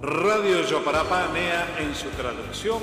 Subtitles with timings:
[0.00, 2.78] Radio Yoparapá Nea en su traducción,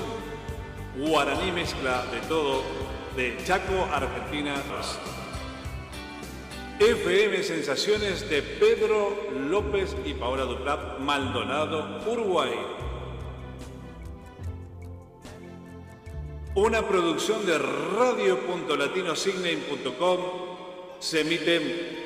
[0.98, 2.62] guaraní mezcla de todo,
[3.16, 4.54] de Chaco, Argentina.
[6.78, 12.52] FM Sensaciones de Pedro López y Paola Duplat, Maldonado, Uruguay.
[16.54, 20.18] Una producción de radio.latinosigname.com
[20.98, 22.05] se emite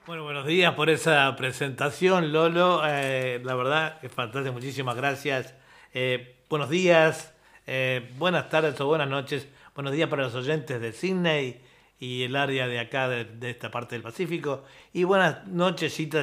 [0.07, 2.81] Bueno, buenos días por esa presentación, Lolo.
[2.85, 5.53] Eh, la verdad es fantástico, muchísimas gracias.
[5.93, 7.33] Eh, buenos días,
[7.67, 11.61] eh, buenas tardes o buenas noches Buenos días para los oyentes de Sydney
[11.97, 14.65] y el área de acá, de, esta parte del Pacífico.
[14.91, 15.47] Y buenas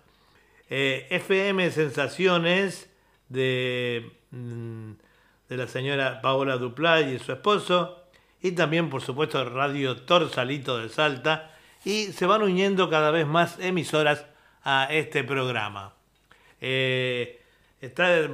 [0.68, 2.90] eh, FM Sensaciones
[3.28, 4.92] de, mm,
[5.48, 8.04] de la señora Paola Duplay y su esposo,
[8.42, 11.54] y también por supuesto Radio Torsalito de Salta,
[11.84, 14.26] y se van uniendo cada vez más emisoras
[14.62, 15.94] a este programa.
[16.60, 17.40] Eh,
[17.80, 18.28] está de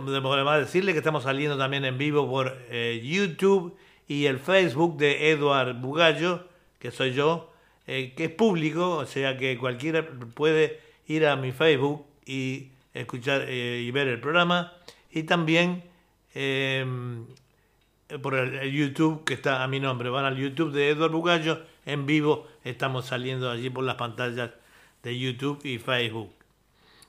[0.61, 2.59] decirle que estamos saliendo también en vivo por
[3.01, 3.77] YouTube
[4.09, 6.49] y el Facebook de Eduard Bugallo,
[6.84, 7.50] que soy yo,
[7.87, 13.47] eh, que es público, o sea que cualquiera puede ir a mi Facebook y escuchar
[13.49, 14.75] eh, y ver el programa.
[15.11, 15.83] Y también
[16.34, 17.25] em,
[18.21, 20.11] por el, YouTube que está a mi nombre.
[20.11, 24.50] Van al YouTube de Eduardo Bugallo, en vivo estamos saliendo allí por las pantallas
[25.03, 26.34] de YouTube y Facebook.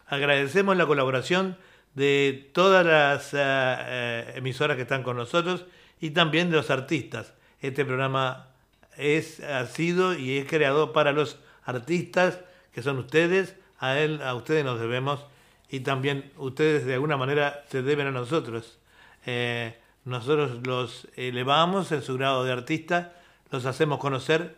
[0.08, 1.58] Agradecemos la colaboración
[1.96, 5.66] de todas las eh, emisoras que están con nosotros
[6.00, 7.34] y también de los artistas.
[7.60, 8.55] Este programa
[8.98, 12.40] es, ha sido y es creado para los artistas
[12.74, 15.26] que son ustedes, a él, a ustedes nos debemos
[15.70, 18.78] y también ustedes de alguna manera se deben a nosotros.
[19.26, 23.14] Eh, nosotros los elevamos en su grado de artista,
[23.52, 24.56] los hacemos conocer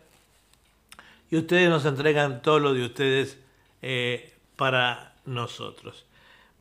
[1.30, 3.38] y ustedes nos entregan todo lo de ustedes
[3.82, 6.04] eh, para nosotros.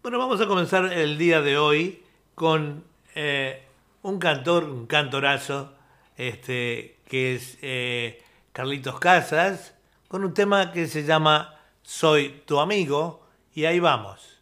[0.01, 2.03] Bueno, vamos a comenzar el día de hoy
[2.35, 2.83] con
[3.15, 3.63] eh,
[4.03, 5.73] un cantor, un cantorazo,
[6.17, 9.75] este, que es eh, Carlitos Casas,
[10.07, 14.36] con un tema que se llama Soy tu amigo, y ahí vamos.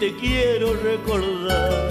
[0.00, 1.90] Te quiero recordar.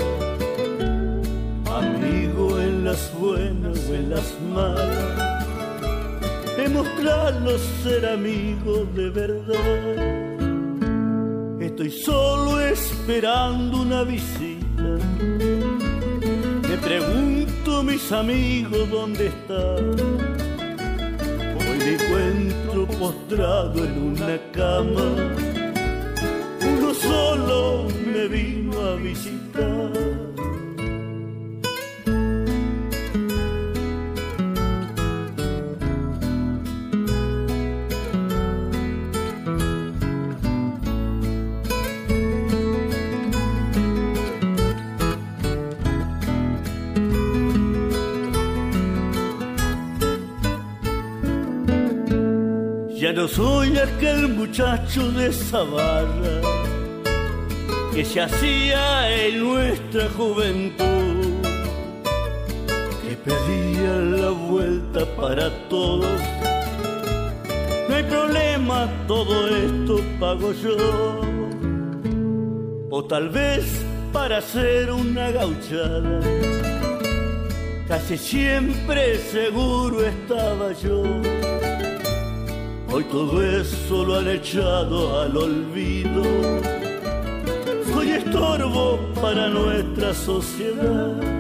[1.66, 5.46] Amigo en las buenas o en las malas.
[6.58, 9.62] Demostrarlo ser amigo de verdad.
[11.62, 14.98] Estoy solo esperando una visita.
[16.68, 20.40] Me pregunto mis amigos dónde están
[21.80, 25.49] me encuentro postrado en una cama
[27.10, 29.50] solo me vino a visitar.
[53.02, 56.59] Ya no soy aquel muchacho de esa barra
[58.00, 61.44] que se hacía en nuestra juventud,
[63.04, 66.18] que pedía la vuelta para todos.
[67.90, 70.78] No hay problema, todo esto pago yo.
[72.90, 73.66] O tal vez
[74.14, 76.22] para hacer una gauchada,
[77.90, 81.04] casi siempre seguro estaba yo
[82.92, 86.79] Hoy todo eso lo han echado al olvido.
[88.40, 91.40] Estorbo para nuestra sociedad.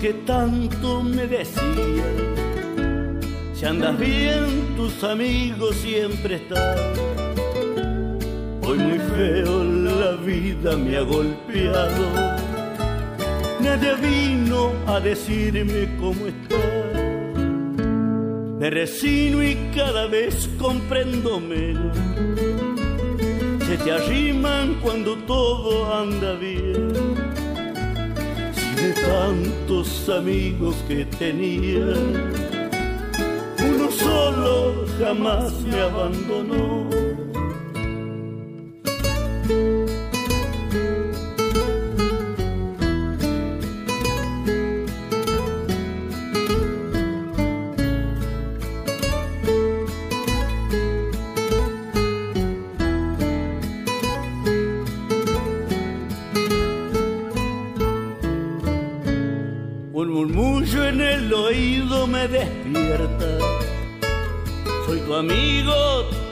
[0.00, 2.25] que tanto me decía.
[3.66, 6.76] Si andas bien, tus amigos siempre están.
[8.62, 12.36] Hoy muy feo la vida me ha golpeado.
[13.58, 16.62] Nadie vino a decirme cómo está.
[18.60, 21.96] Me resino y cada vez comprendo menos.
[23.66, 26.92] Se te arriman cuando todo anda bien
[28.76, 31.86] de tantos amigos que tenía,
[34.98, 37.15] jamás me abandonó.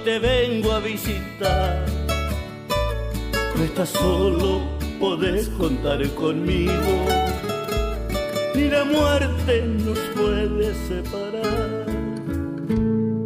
[0.05, 1.87] Vengo a visitar.
[3.56, 4.61] No estás solo,
[5.01, 6.73] podés contar conmigo.
[8.55, 11.87] Ni la muerte nos puede separar.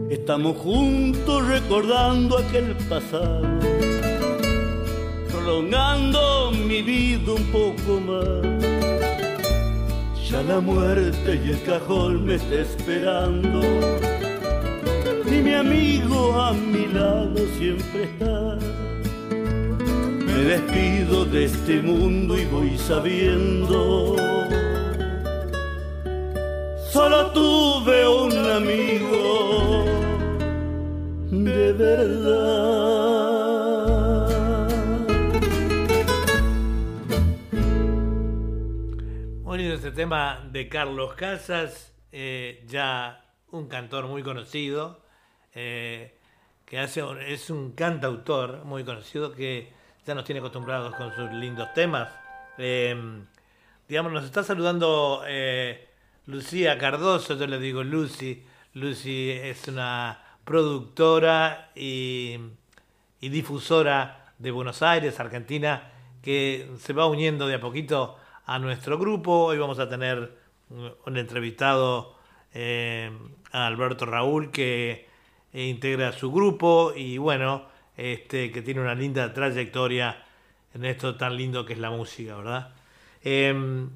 [0.09, 3.43] Estamos juntos recordando aquel pasado,
[5.31, 8.65] prolongando mi vida un poco más.
[10.31, 13.63] Ya la muerte y el cajón me está esperando
[15.43, 18.59] mi amigo a mi lado siempre está.
[20.27, 24.17] Me despido de este mundo y voy sabiendo.
[26.93, 29.85] Solo tuve un amigo
[31.31, 32.69] de verdad.
[39.43, 45.01] Bueno, este tema de Carlos Casas, eh, ya un cantor muy conocido,
[45.61, 46.15] eh,
[46.65, 49.73] que hace, es un cantautor muy conocido que
[50.07, 52.09] ya nos tiene acostumbrados con sus lindos temas.
[52.59, 53.27] Em,
[53.89, 55.89] digamos, nos está saludando eh,
[56.27, 58.45] Lucía Cardoso, yo le digo Lucy.
[58.75, 62.39] Lucy es una productora y,
[63.21, 65.91] difusora de Buenos Aires, Argentina,
[66.23, 69.47] que se va uniendo de a poquito a nuestro grupo.
[69.47, 70.39] Hoy vamos a tener
[70.71, 72.17] un entrevistado
[72.55, 73.11] eh,
[73.51, 75.08] a Alberto Raúl, que
[75.53, 80.25] e integra su grupo y bueno, este, que tiene una linda trayectoria
[80.75, 82.75] en esto tan lindo que es la música, ¿verdad?
[83.23, 83.89] Em,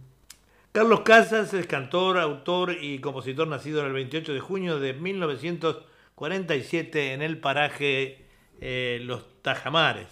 [0.72, 7.22] Carlos Casas es cantor, autor y compositor nacido el 28 de junio de 1947 en
[7.22, 8.24] el paraje
[8.60, 10.08] eh, Los Tajamares,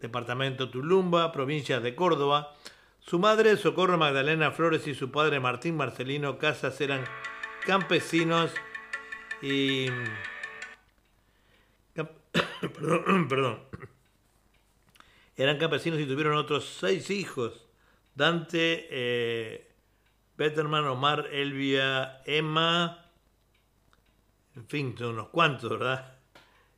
[0.00, 2.54] departamento Tulumba, provincia de Córdoba.
[3.00, 7.04] Su madre, Socorro Magdalena Flores, y su padre, Martín Marcelino Casas, eran
[7.64, 8.52] campesinos
[9.40, 9.86] y
[13.28, 13.58] perdón,
[15.36, 17.66] Eran campesinos y tuvieron otros seis hijos.
[18.14, 19.70] Dante, eh,
[20.36, 23.06] Betterman, Omar, Elvia, Emma,
[24.54, 26.14] en fin, son unos cuantos, ¿verdad?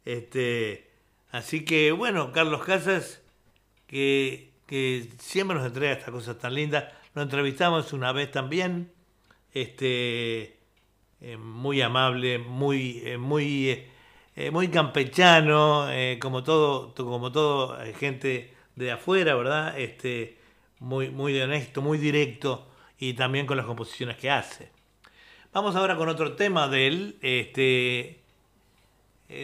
[0.05, 0.91] Este,
[1.31, 3.23] así que bueno, Carlos Casas,
[3.87, 6.93] que, que siempre nos entrega estas cosas tan lindas.
[7.15, 8.93] Lo entrevistamos una vez también,
[9.53, 10.59] este,
[11.21, 13.87] eh, muy amable, muy, eh, muy
[14.41, 19.77] eh, muy campechano, eh, como todo, como todo eh, gente de afuera, ¿verdad?
[19.77, 20.39] Este,
[20.79, 22.69] muy, muy honesto, muy directo
[23.01, 24.71] y también con las composiciones que hace.
[25.53, 28.21] Vamos ahora con otro tema de él, este,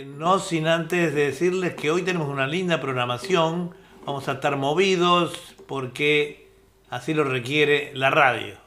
[0.07, 3.75] no sin antes de decirles que hoy tenemos una linda programación,
[4.07, 6.53] vamos a estar movidos porque
[6.89, 8.64] así lo requiere la radio.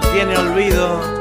[0.00, 1.18] Tiene olvido.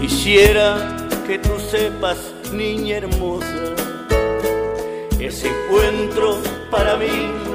[0.00, 0.96] Quisiera
[1.26, 2.18] que tú sepas,
[2.52, 3.46] niña hermosa,
[5.18, 6.38] ese encuentro
[6.70, 7.45] para mí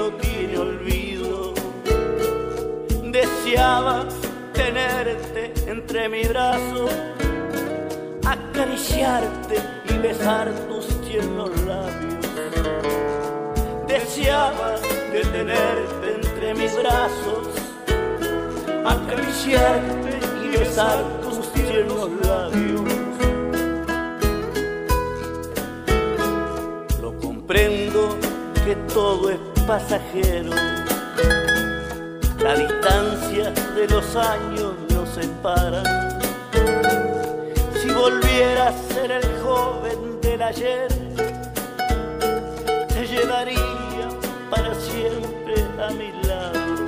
[3.52, 4.06] Deseaba
[4.54, 6.88] tenerte entre mi brazo,
[8.26, 9.58] acariciarte
[9.90, 12.26] y besar tus tiernos labios.
[13.90, 14.78] Deseaba
[15.12, 17.50] detenerte entre mis brazos,
[18.86, 21.04] acariciarte y besar
[21.90, 22.82] los labios.
[27.02, 28.18] Lo comprendo
[28.64, 30.81] que todo es pasajero.
[32.42, 35.84] La distancia de los años nos separa.
[37.82, 40.88] Si volviera a ser el joven del ayer,
[42.88, 44.10] te llevaría
[44.50, 46.88] para siempre a mi lado.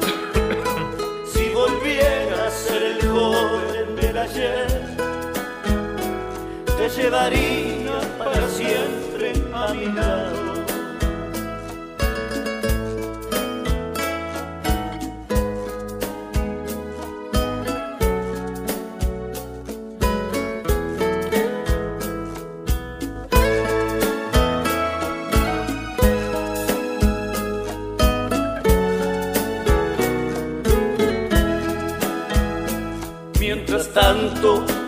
[1.32, 3.84] Si volviera a ser el joven
[4.24, 4.68] ayer,
[6.78, 10.33] te llevaría para siempre a mi lado.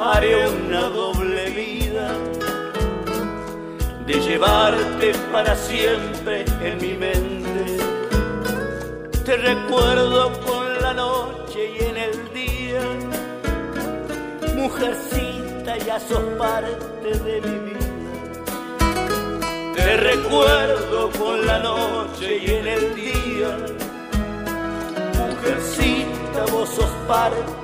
[0.02, 2.12] Haré una doble vida
[4.06, 7.78] de llevarte para siempre en mi mente.
[9.24, 12.82] Te recuerdo con la noche y en el día,
[14.56, 17.80] mujercita, ya sos parte de mi vida.
[19.74, 23.58] Te recuerdo con la noche y en el día,
[25.18, 27.55] mujercita, vos sos parte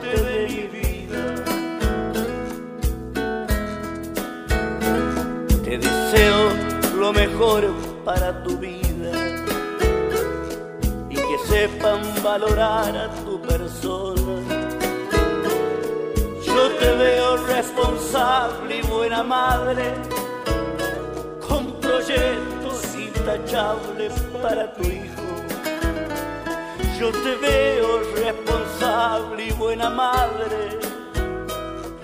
[6.11, 6.49] deseo
[6.97, 7.71] lo mejor
[8.03, 9.11] para tu vida
[11.09, 14.21] y que sepan valorar a tu persona.
[16.45, 19.93] Yo te veo responsable y buena madre,
[21.47, 25.21] con proyectos intachables para tu hijo.
[26.99, 30.77] Yo te veo responsable y buena madre,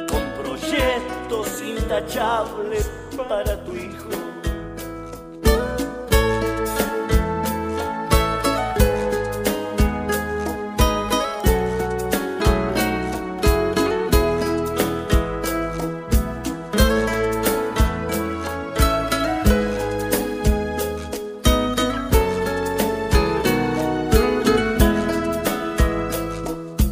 [0.09, 2.89] con proyectos intachables
[3.23, 4.09] para tu hijo.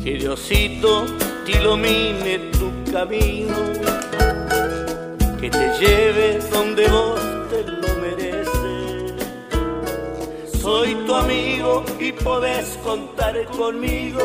[0.04, 1.06] Que Diosito
[1.46, 3.95] te ilumine tu camino
[5.58, 7.20] te lleve donde vos
[7.50, 9.14] te lo mereces.
[10.62, 14.24] Soy tu amigo y podés contar conmigo.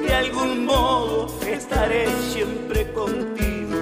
[0.00, 3.78] De algún modo estaré siempre contigo.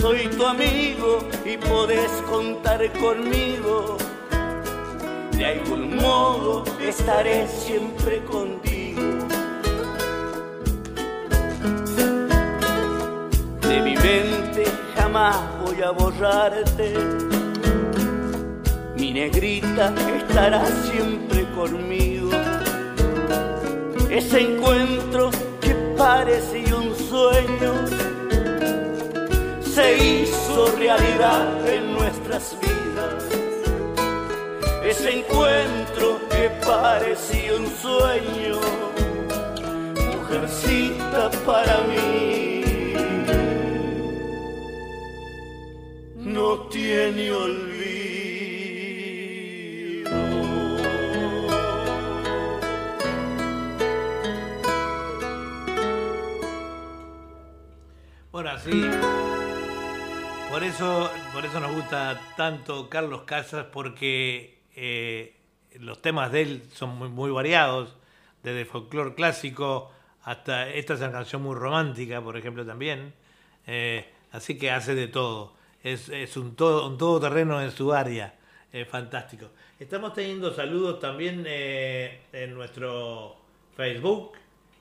[0.00, 3.96] Soy tu amigo y podés contar conmigo.
[5.32, 8.73] De algún modo estaré siempre contigo.
[15.14, 16.92] Voy a borrarte.
[18.96, 22.30] Mi negrita estará siempre conmigo.
[24.10, 25.30] Ese encuentro
[25.60, 27.72] que parecía un sueño
[29.62, 33.24] se hizo realidad en nuestras vidas.
[34.84, 38.58] Ese encuentro que parecía un sueño,
[40.12, 42.53] mujercita para mí.
[46.44, 47.74] No tiene olvido.
[58.30, 58.82] Bueno, así.
[60.50, 65.34] Por eso, por eso nos gusta tanto Carlos Casas, porque eh,
[65.80, 67.96] los temas de él son muy, variados,
[68.42, 69.90] desde folclore clásico
[70.22, 73.14] hasta esta es una canción muy romántica, por ejemplo, también.
[73.66, 75.54] Eh, así que hace de todo.
[75.84, 78.34] Es, es un, todo, un todoterreno en su área.
[78.72, 79.50] Eh, fantástico.
[79.78, 83.36] Estamos teniendo saludos también eh, en nuestro
[83.76, 84.32] Facebook.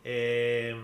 [0.03, 0.75] Eh,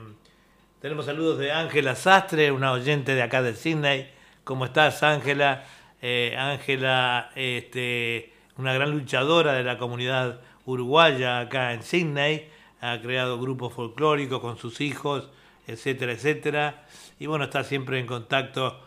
[0.79, 4.11] tenemos saludos de Ángela Sastre, una oyente de acá de Sydney.
[4.43, 5.65] ¿Cómo estás, Ángela?
[6.37, 12.47] Ángela, este, una gran luchadora de la comunidad uruguaya acá en Sydney.
[12.81, 15.29] Ha creado grupos folclóricos con sus hijos,
[15.65, 16.85] etcétera, etcétera.
[17.19, 18.79] Y bueno, está siempre en contacto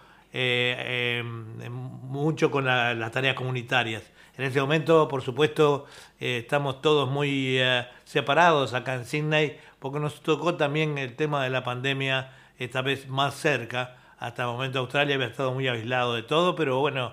[1.22, 4.02] mucho con las tareas comunitarias.
[4.36, 5.84] En este momento, por supuesto,
[6.18, 11.44] eh, estamos todos muy eh, separados acá en Sydney, porque nos tocó también el tema
[11.44, 13.98] de la pandemia, esta vez más cerca.
[14.18, 17.12] Hasta el momento Australia había estado muy aislado de todo, pero bueno,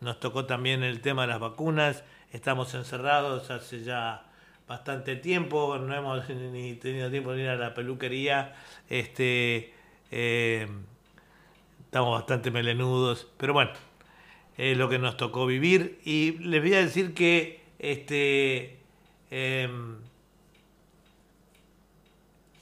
[0.00, 2.02] nos tocó también el tema de las vacunas.
[2.32, 4.24] Estamos encerrados hace ya
[4.66, 8.54] bastante tiempo, no hemos ni tenido tiempo de ir a la peluquería.
[8.88, 9.74] Este,
[10.10, 10.66] eh,
[11.94, 13.70] estamos bastante melenudos, pero bueno,
[14.56, 16.00] es lo que nos tocó vivir.
[16.04, 18.80] Y les voy a decir que este
[19.30, 19.98] em,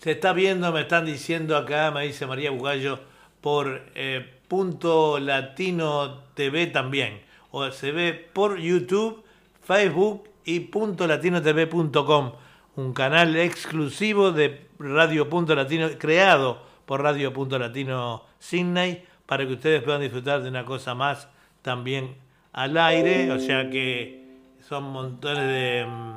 [0.00, 3.00] se está viendo, me están diciendo acá, me dice María Bugallo,
[3.40, 7.22] por eh, punto latino TV también.
[7.52, 9.24] O se ve por YouTube,
[9.62, 12.32] Facebook y punto latino.tv.com,
[12.76, 19.54] un canal exclusivo de Radio Punto Latino, creado por Radio Punto Latino Sydney, para que
[19.54, 21.26] ustedes puedan disfrutar de una cosa más
[21.62, 22.16] también
[22.52, 24.26] al aire, o sea que
[24.68, 26.16] son montones de, mm,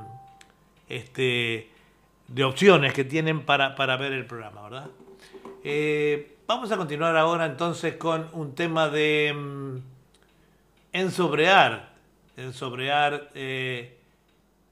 [0.89, 1.69] este,
[2.28, 4.89] de opciones que tienen para, para ver el programa, ¿verdad?
[5.63, 9.34] Eh, vamos a continuar ahora entonces con un tema de
[10.91, 11.93] ensobrear,
[12.36, 13.97] ensobrear eh,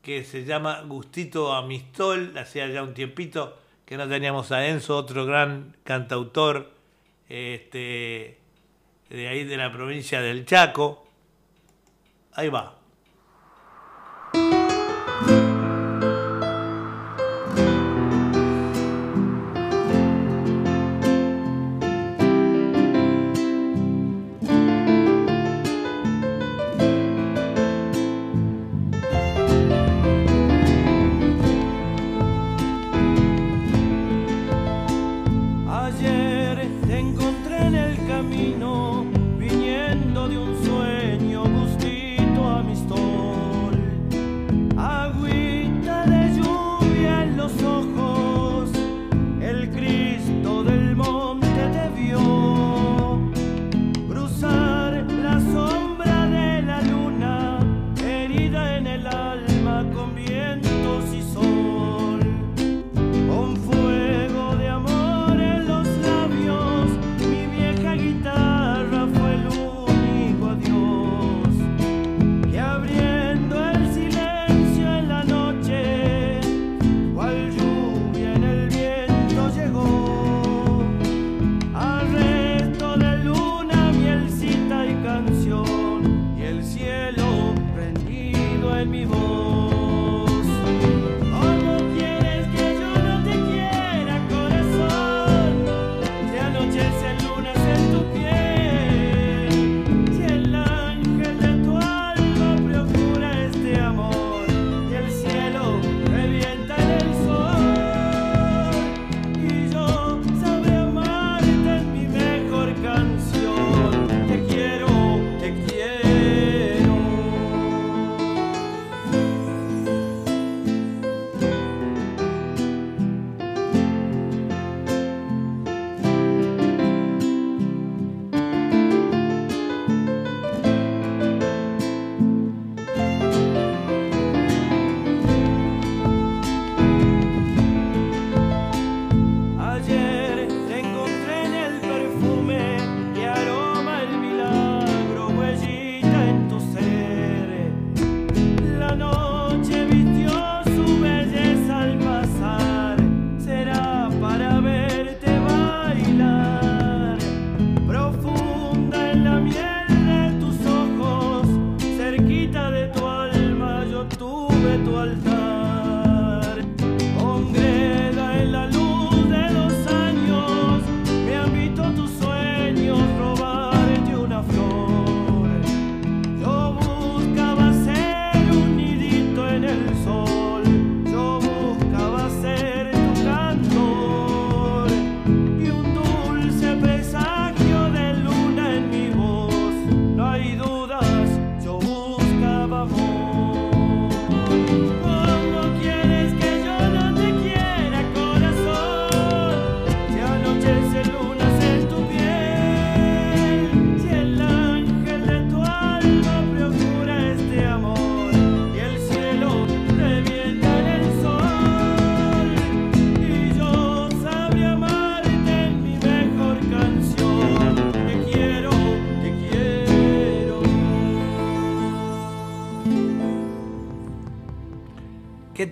[0.01, 5.25] que se llama Gustito Amistol, hacía ya un tiempito que no teníamos a Enzo, otro
[5.25, 6.83] gran cantautor,
[7.29, 8.38] este,
[9.09, 11.07] de ahí de la provincia del Chaco.
[12.33, 12.83] Ahí va
[38.31, 38.92] camino.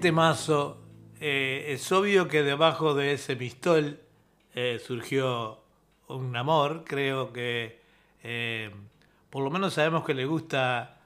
[0.02, 0.82] Temazo.
[1.20, 4.00] Eh, es obvio que debajo de ese pistol
[4.56, 5.60] eh, surgió
[6.08, 6.84] un amor.
[6.86, 7.80] Creo que
[8.24, 8.72] eh,
[9.30, 10.98] por lo menos sabemos que le gusta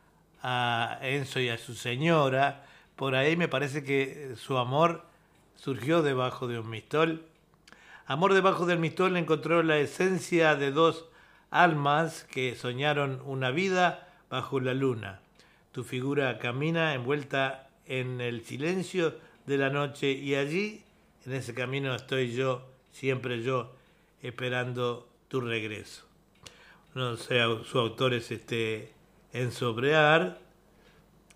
[0.41, 2.65] a Enzo y a su señora.
[2.95, 5.03] Por ahí me parece que su amor
[5.55, 7.25] surgió debajo de un mistol.
[8.07, 11.05] Amor debajo del mistol encontró la esencia de dos
[11.51, 15.19] almas que soñaron una vida bajo la luna.
[15.73, 20.81] Tu figura camina envuelta en el silencio de la noche y allí,
[21.25, 23.71] en ese camino estoy yo, siempre yo,
[24.21, 26.03] esperando tu regreso.
[26.93, 28.91] No sé, su autor es este
[29.33, 30.39] Enzo Brear,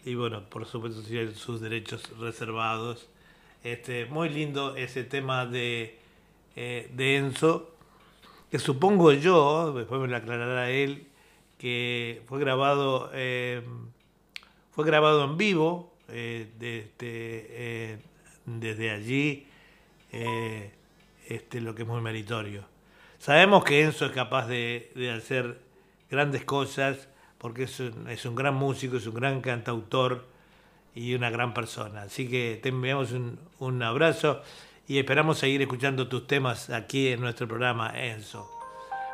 [0.06, 1.02] y bueno, por supuesto
[1.36, 3.10] sus derechos reservados.
[3.64, 6.00] Este, muy lindo ese tema de,
[6.56, 7.76] eh, de Enzo,
[8.50, 11.08] que supongo yo, después me lo aclarará él,
[11.58, 13.62] que fue grabado, eh,
[14.72, 17.98] fue grabado en vivo eh, desde, eh,
[18.46, 19.48] desde allí
[21.28, 22.64] este, lo que es muy meritorio.
[23.20, 25.60] Sabemos que Enzo es capaz de, hacer
[26.10, 27.80] grandes cosas porque es
[28.26, 30.26] un, gran músico, es un gran cantautor
[30.96, 32.04] y una gran persona.
[32.04, 34.42] Así que te enviamos un, abrazo
[34.88, 38.50] y esperamos seguir escuchando tus temas aquí en nuestro programa Enzo.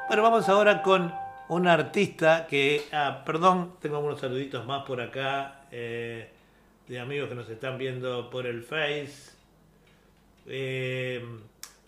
[0.08, 1.14] Bueno, vamos ahora con
[1.50, 6.32] un artista que, ah, perdón, tengo unos saluditos más por acá eh,
[6.88, 9.32] de amigos que nos están viendo por el Face.
[10.48, 11.24] Eh,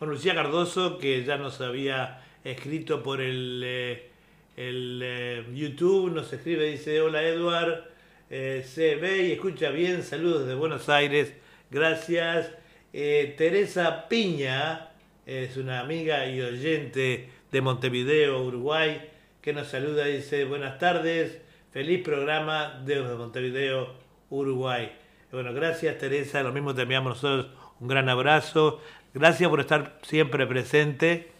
[0.01, 4.09] Lucía Cardoso, que ya nos había escrito por el, eh,
[4.55, 7.85] el YouTube, nos escribe, dice, hola Edward,
[8.29, 11.33] se ve y escucha bien, saludos desde Buenos Aires,
[11.71, 12.51] gracias.
[12.91, 14.89] Teresa Piña
[15.25, 19.01] es una amiga y oyente de Montevideo, Uruguay
[19.47, 21.37] que nos saluda dice buenas tardes,
[21.71, 23.93] feliz programa desde Montevideo,
[24.29, 24.91] Uruguay.
[25.31, 27.47] Bueno, gracias Teresa, lo mismo te enviamos nosotros
[27.79, 28.81] un gran abrazo,
[29.13, 31.31] gracias por estar siempre presente.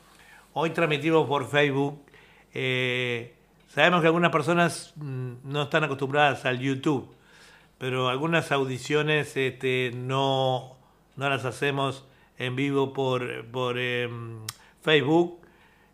[0.53, 2.03] Hoy transmitimos por Facebook.
[2.53, 3.33] Eh,
[3.69, 7.13] sabemos que algunas personas mm, no están acostumbradas al YouTube,
[7.77, 10.77] pero algunas audiciones este, no,
[11.15, 12.05] no las hacemos
[12.37, 14.39] en vivo por, por em,
[14.81, 15.39] Facebook.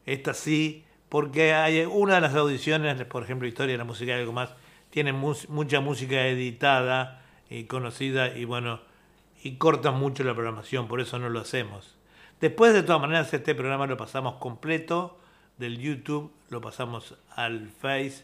[0.06, 4.20] Esta sí, porque hay una de las audiciones, por ejemplo, Historia de la Música y
[4.20, 4.50] algo más,
[4.94, 8.80] tiene mucha música editada y conocida y bueno,
[9.44, 11.96] y cortan mucho la programación, por eso no lo hacemos.
[12.40, 15.18] Después, de todas maneras, este programa lo pasamos completo
[15.58, 18.24] del YouTube, lo pasamos al Face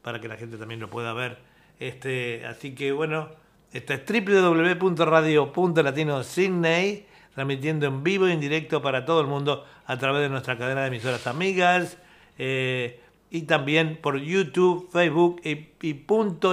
[0.00, 1.38] para que la gente también lo pueda ver.
[1.80, 3.30] Este, así que bueno,
[3.72, 10.22] esta es www.radio.latino.sydney, transmitiendo en vivo y en directo para todo el mundo a través
[10.22, 11.98] de nuestra cadena de emisoras amigas
[12.38, 16.06] eh, y también por YouTube, Facebook y, y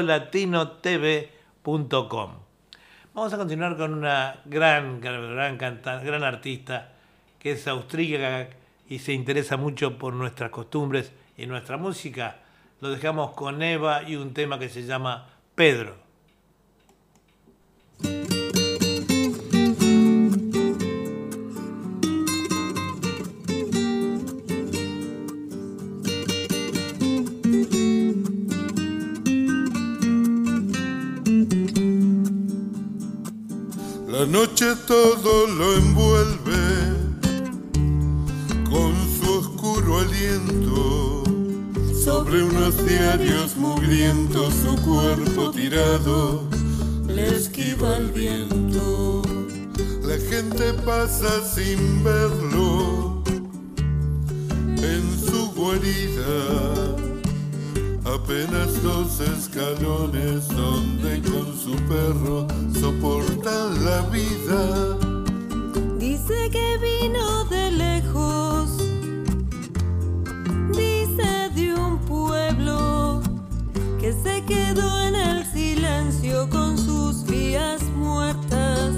[0.03, 1.29] latinotv.com.
[3.13, 6.93] Vamos a continuar con una gran, gran, cantante, gran artista
[7.37, 8.49] que es austríaca
[8.89, 12.37] y se interesa mucho por nuestras costumbres y nuestra música.
[12.81, 15.95] Lo dejamos con Eva y un tema que se llama Pedro.
[34.63, 36.55] Noche todo lo envuelve
[38.69, 41.23] con su oscuro aliento.
[42.03, 46.47] Sobre unos diarios mugrientos su cuerpo tirado
[47.07, 49.21] le esquiva el viento.
[50.03, 53.23] La gente pasa sin verlo
[54.77, 57.03] en su guarida
[58.05, 62.47] apenas dos escalones donde con su perro
[62.79, 63.52] soporta
[64.13, 64.97] vida.
[65.97, 68.77] Dice que vino de lejos,
[70.69, 73.21] dice de un pueblo
[73.99, 78.93] que se quedó en el silencio con sus vías muertas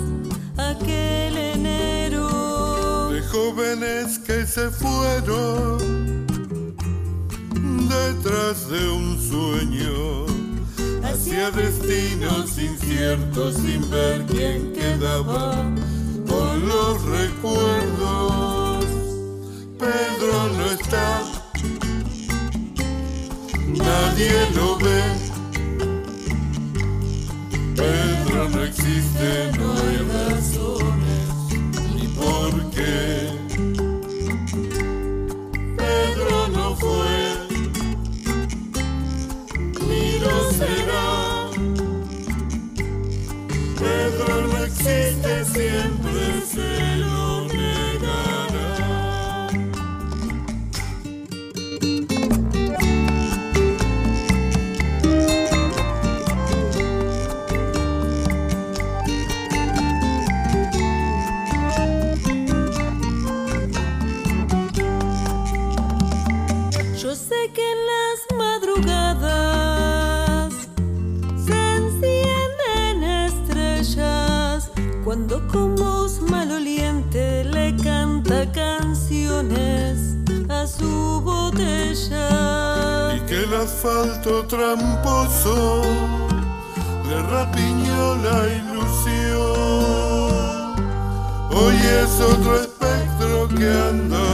[0.58, 3.10] aquel enero.
[3.12, 6.25] De jóvenes que se fueron
[7.88, 10.14] detrás de un sueño,
[11.26, 15.56] hacia destinos inciertos sin ver quién quedaba
[16.28, 18.86] con los recuerdos.
[19.80, 21.24] Pedro no está,
[23.68, 25.02] nadie lo ve.
[27.76, 29.75] Pedro no existe, no
[80.78, 82.28] su botella.
[83.16, 85.84] Y que el asfalto tramposo
[87.08, 89.46] le rapiñó la ilusión.
[91.52, 94.25] Hoy es otro espectro que anda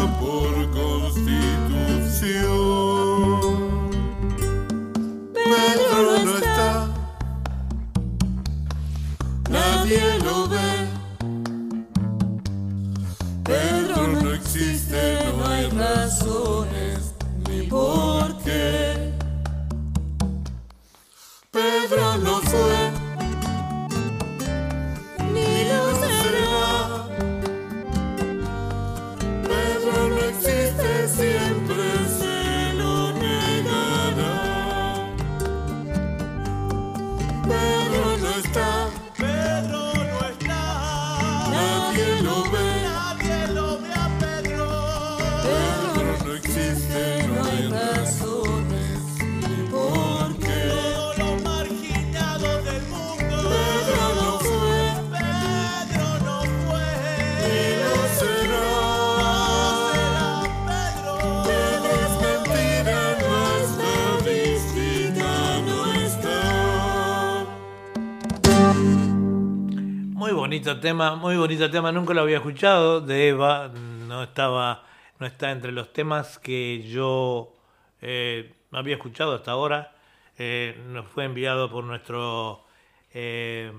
[70.81, 74.83] tema, muy bonito tema, nunca lo había escuchado de Eva, no estaba,
[75.19, 77.53] no está entre los temas que yo
[78.01, 79.95] eh, había escuchado hasta ahora.
[80.37, 82.65] Eh, nos fue enviado por nuestro
[83.13, 83.71] eh,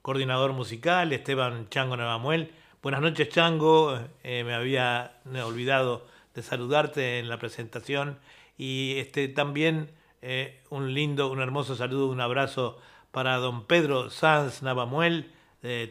[0.00, 2.52] coordinador musical, Esteban Chango Navamuel.
[2.80, 3.98] Buenas noches, Chango.
[4.22, 8.18] Eh, me había olvidado de saludarte en la presentación.
[8.56, 9.90] Y este también
[10.22, 12.78] eh, un lindo, un hermoso saludo, un abrazo
[13.10, 15.33] para don Pedro Sanz Navamuel,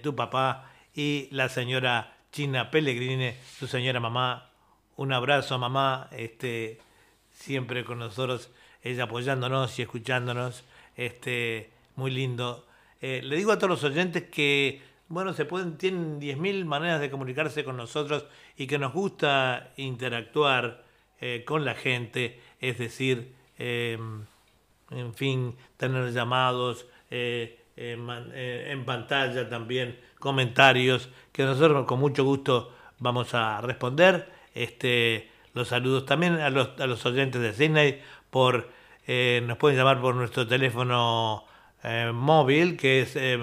[0.01, 4.49] tu papá, y la señora China Pellegrine, su señora mamá.
[4.95, 6.79] Un abrazo, mamá, este,
[7.31, 10.63] siempre con nosotros, ella apoyándonos y escuchándonos.
[10.95, 12.65] Este, muy lindo.
[13.01, 17.09] Eh, le digo a todos los oyentes que, bueno, se pueden, tienen 10.000 maneras de
[17.09, 18.25] comunicarse con nosotros
[18.57, 20.83] y que nos gusta interactuar
[21.19, 23.97] eh, con la gente, es decir, eh,
[24.89, 33.33] en fin, tener llamados, eh, en pantalla también, comentarios, que nosotros con mucho gusto vamos
[33.33, 34.31] a responder.
[34.53, 38.69] Este, los saludos también a los, a los oyentes de Sydney por
[39.05, 41.45] eh, nos pueden llamar por nuestro teléfono
[41.83, 43.37] eh, móvil que es eh,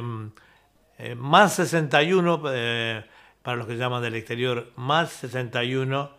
[0.99, 3.05] eh, más 61 eh,
[3.43, 6.11] para los que llaman del exterior más 61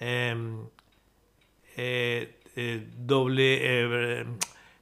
[0.00, 0.66] eh,
[1.76, 4.26] eh, doble eh,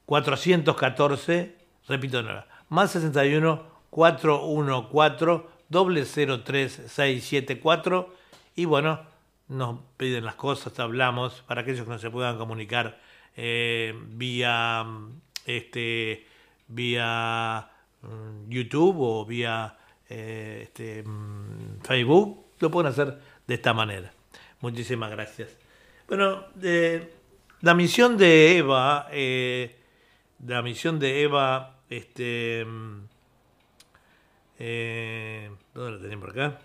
[0.07, 1.57] 414
[1.89, 2.45] repito de nuevo
[2.75, 8.13] más 61 414 doble 03674
[8.57, 9.01] y bueno
[9.49, 13.01] nos piden las cosas hablamos para aquellos que no se puedan comunicar
[13.37, 14.85] eh, vía
[15.47, 16.27] este
[16.67, 17.71] vía
[18.03, 24.11] mm, YouTube o vía eh, este, mm, Facebook lo pueden hacer de esta manera.
[24.61, 25.51] Muchísimas gracias.
[26.09, 27.13] Bueno eh,
[27.61, 29.09] la misión de Eva
[30.45, 33.01] la misión de Eva este mm,
[34.59, 36.61] eh, ¿dónde la tenía por acá?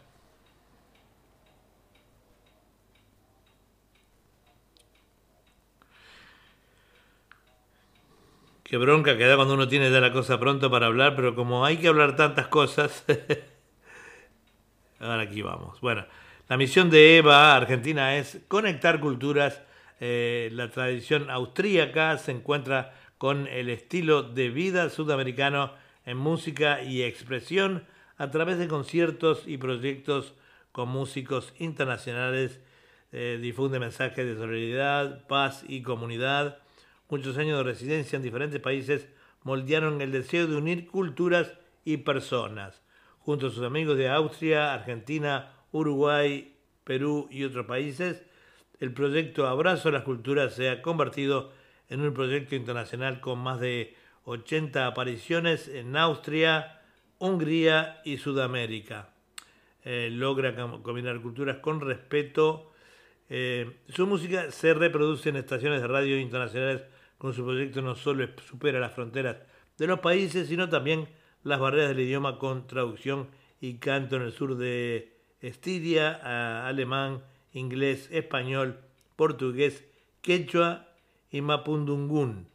[8.63, 11.65] Qué bronca que da cuando uno tiene ya la cosa pronto para hablar, pero como
[11.65, 13.03] hay que hablar tantas cosas.
[14.99, 15.81] Ahora aquí vamos.
[15.81, 16.05] Bueno,
[16.47, 19.63] la misión de EVA Argentina es conectar culturas.
[19.99, 25.73] Eh, la tradición austríaca se encuentra con el estilo de vida sudamericano
[26.05, 27.83] en música y expresión
[28.17, 30.33] a través de conciertos y proyectos
[30.71, 32.61] con músicos internacionales.
[33.11, 36.59] Eh, difunde mensajes de solidaridad, paz y comunidad.
[37.09, 39.09] Muchos años de residencia en diferentes países
[39.43, 41.51] moldearon el deseo de unir culturas
[41.83, 42.81] y personas.
[43.19, 46.55] Junto a sus amigos de Austria, Argentina, Uruguay,
[46.85, 48.23] Perú y otros países,
[48.79, 51.51] el proyecto Abrazo a las Culturas se ha convertido
[51.89, 56.81] en un proyecto internacional con más de 80 apariciones en Austria,
[57.17, 59.09] Hungría y Sudamérica.
[59.83, 62.71] Eh, logra com- combinar culturas con respeto.
[63.29, 66.83] Eh, su música se reproduce en estaciones de radio internacionales
[67.17, 69.37] con su proyecto no solo supera las fronteras
[69.77, 71.07] de los países, sino también
[71.43, 73.27] las barreras del idioma con traducción
[73.61, 77.23] y canto en el sur de Estiria, alemán,
[77.53, 78.79] inglés, español,
[79.15, 79.85] portugués,
[80.21, 80.88] quechua
[81.31, 82.47] y mapudungún.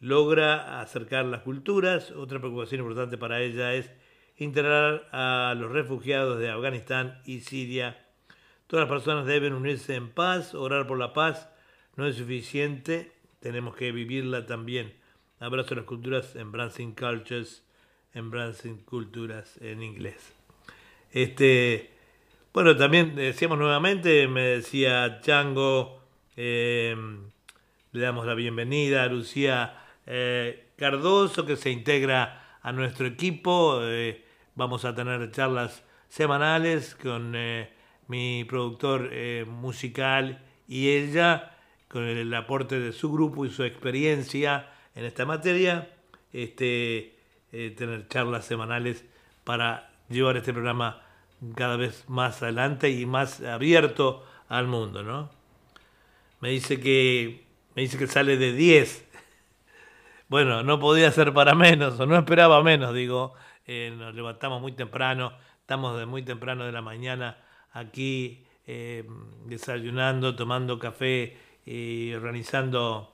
[0.00, 2.10] Logra acercar las culturas.
[2.12, 3.90] Otra preocupación importante para ella es
[4.36, 8.06] integrar a los refugiados de Afganistán y Siria.
[8.66, 11.50] Todas las personas deben unirse en paz, orar por la paz.
[11.96, 14.94] No es suficiente, tenemos que vivirla también.
[15.38, 17.62] Abrazo a las culturas, Embracing Cultures,
[18.14, 20.34] Embracing Culturas en inglés.
[21.12, 21.90] Este,
[22.52, 26.00] bueno, también decíamos nuevamente, me decía Chango,
[26.36, 26.96] eh,
[27.92, 33.80] le damos la bienvenida a Lucía eh, Cardoso que se integra a nuestro equipo.
[33.82, 34.24] Eh,
[34.54, 37.34] vamos a tener charlas semanales con
[38.08, 39.10] mi productor
[39.46, 41.56] musical y ella,
[41.88, 45.88] con el aporte de su grupo y su experiencia en esta materia,
[46.32, 47.16] este,
[47.50, 49.04] tener charlas semanales
[49.44, 51.02] para llevar este programa
[51.54, 55.30] cada vez más adelante y más abierto al mundo, ¿no?
[56.40, 59.08] Me dice que me dice que sale de 10.
[60.28, 63.34] Bueno, no podía ser para menos, o no esperaba menos, digo.
[63.66, 67.38] Eh, nos levantamos muy temprano, estamos de muy temprano de la mañana
[67.72, 69.06] aquí eh,
[69.46, 73.12] desayunando, tomando café y organizando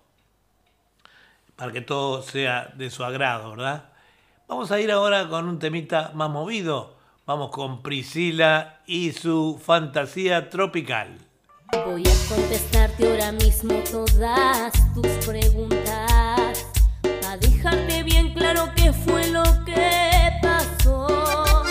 [1.56, 3.92] para que todo sea de su agrado, ¿verdad?
[4.48, 10.48] Vamos a ir ahora con un temita más movido Vamos con Priscila y su fantasía
[10.48, 11.25] tropical.
[11.72, 16.66] Voy a contestarte ahora mismo todas tus preguntas.
[17.28, 21.64] A dejarte bien claro qué fue lo que pasó.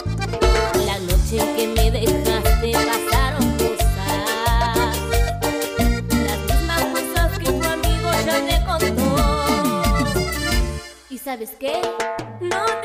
[0.86, 4.98] La noche que me dejaste pasaron cosas.
[6.10, 10.14] Las mismas cosas que tu amigo ya te contó.
[11.10, 11.82] ¿Y sabes qué?
[12.42, 12.85] No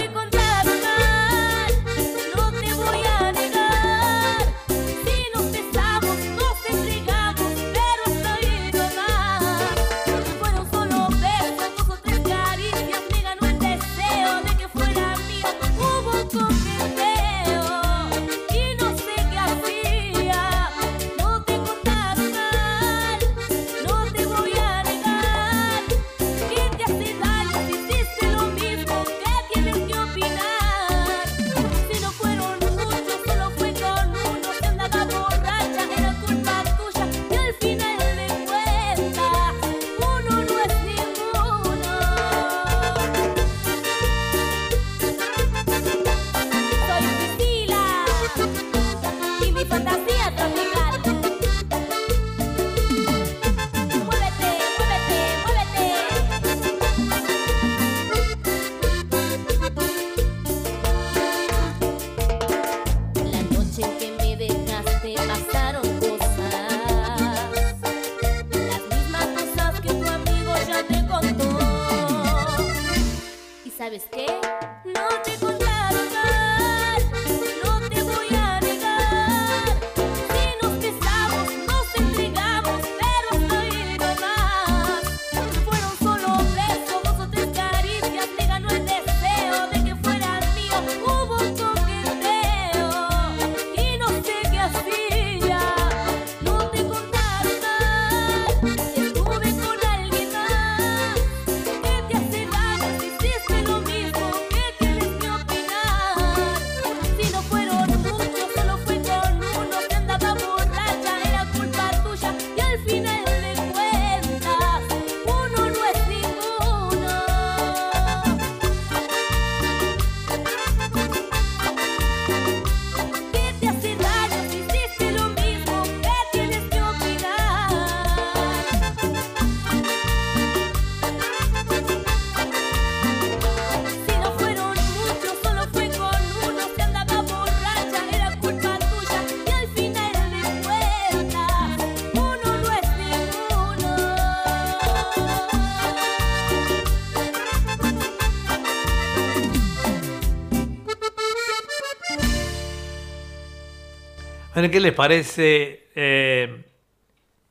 [154.54, 156.64] ¿qué les parece eh,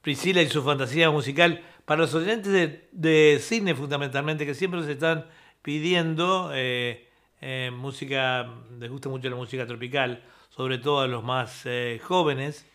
[0.02, 1.64] Priscila y su fantasía musical?
[1.86, 5.26] Para los oyentes de, cine fundamentalmente, que siempre se están
[5.62, 7.08] pidiendo eh,
[7.42, 8.48] eh, música,
[8.80, 11.64] les gusta mucho la música tropical, sobre todo a los más
[12.04, 12.66] jóvenes,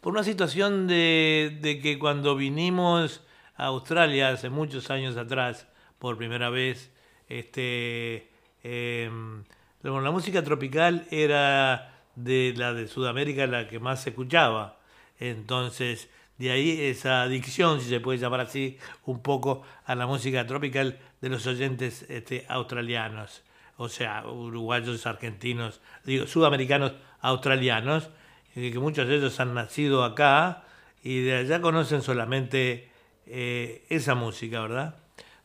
[0.00, 3.22] por una situación de, que cuando vinimos
[3.56, 5.66] a Australia hace muchos años atrás,
[5.98, 6.90] por primera vez,
[7.28, 8.30] este,
[8.62, 14.78] la música tropical era de la de Sudamérica la que más se escuchaba.
[15.18, 20.46] Entonces, de ahí esa adicción, si se puede llamar así, un poco a la música
[20.46, 23.42] tropical de los oyentes este, australianos.
[23.76, 28.10] o sea, uruguayos, argentinos, digo, sudamericanos, australianos,
[28.54, 30.64] que muchos de ellos han nacido acá
[31.02, 32.90] y de allá conocen solamente
[33.26, 34.96] eh, esa música, ¿verdad?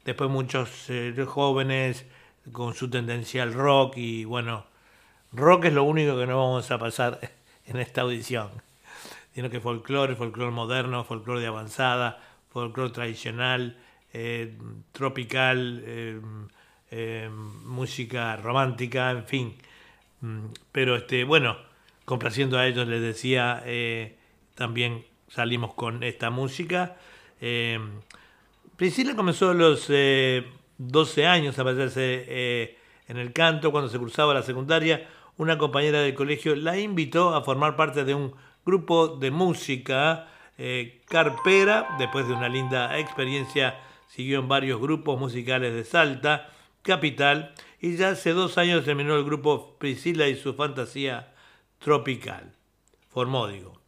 [0.04, 2.06] Después muchos eh, jóvenes
[2.52, 4.66] con su tendencia al rock y bueno,
[5.34, 7.20] rock es lo único que no vamos a pasar
[7.66, 8.50] en esta audición,
[9.34, 12.20] sino que folclore, folclore moderno, folclore de avanzada,
[12.52, 13.78] folclore tradicional,
[14.14, 14.56] eh,
[14.92, 16.22] tropical, eh,
[16.92, 19.56] eh, música romántica, en fin.
[20.22, 21.58] Mm, Pero este, bueno,
[22.06, 24.18] complaciendo a ellos les decía, eh,
[24.56, 26.96] también salimos con esta música.
[27.42, 27.80] Eh,
[28.76, 30.46] Priscila comenzó a los eh,
[30.78, 32.78] 12 años a meterse eh,
[33.08, 35.08] en el canto cuando se cursaba la secundaria.
[35.38, 38.34] Una compañera del colegio la invitó a formar parte de un
[38.66, 40.28] grupo de música
[40.58, 41.96] eh, carpera.
[41.98, 46.50] Después de una linda experiencia, siguió en varios grupos musicales de Salta,
[46.84, 51.34] capital, y ya hace dos años terminó el grupo Priscila y su fantasía
[51.80, 52.54] tropical.
[53.10, 53.82] Formó, digo.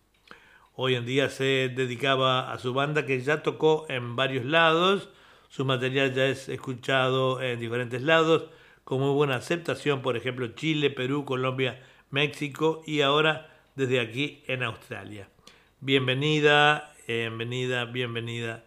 [0.73, 5.09] Hoy en día se dedicaba a su banda que ya tocó en varios lados.
[5.47, 8.49] Su material ya es escuchado en diferentes lados,
[8.85, 14.61] con muy buena aceptación, por ejemplo, Chile, Perú, Colombia, México y ahora desde aquí en
[14.61, 15.27] Australia.
[15.81, 18.63] Bienvenida, bienvenida, bienvenida,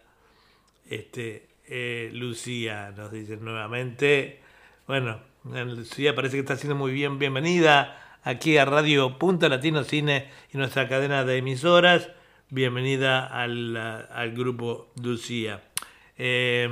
[0.89, 4.41] este, eh, Lucía, nos dice nuevamente.
[4.87, 5.21] Bueno,
[5.55, 10.29] eh, Lucía parece que está siendo muy bien bienvenida aquí a Radio Punta Latino Cine
[10.53, 12.09] y nuestra cadena de emisoras.
[12.49, 15.63] Bienvenida al, al grupo Lucía.
[16.17, 16.67] Eh,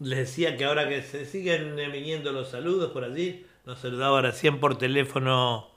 [0.00, 4.20] les decía que ahora que se siguen eh, viniendo los saludos por allí, nos saludaba
[4.20, 5.70] recién por teléfono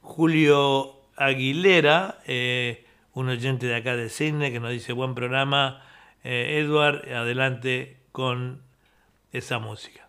[0.00, 2.84] Julio Aguilera, eh,
[3.14, 5.82] un oyente de acá de Cine que nos dice buen programa.
[6.24, 8.62] Eh, Edward, adelante con
[9.32, 10.08] esa música.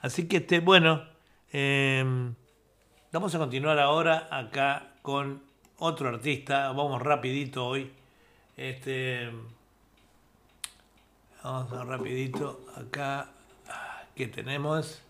[0.00, 1.04] Así que, este, bueno,
[1.52, 2.04] eh,
[3.12, 5.42] vamos a continuar ahora acá con
[5.78, 6.72] otro artista.
[6.72, 7.90] Vamos rapidito hoy.
[8.56, 9.30] Este,
[11.46, 13.28] vamos a rapidito acá.
[14.14, 15.02] que tenemos?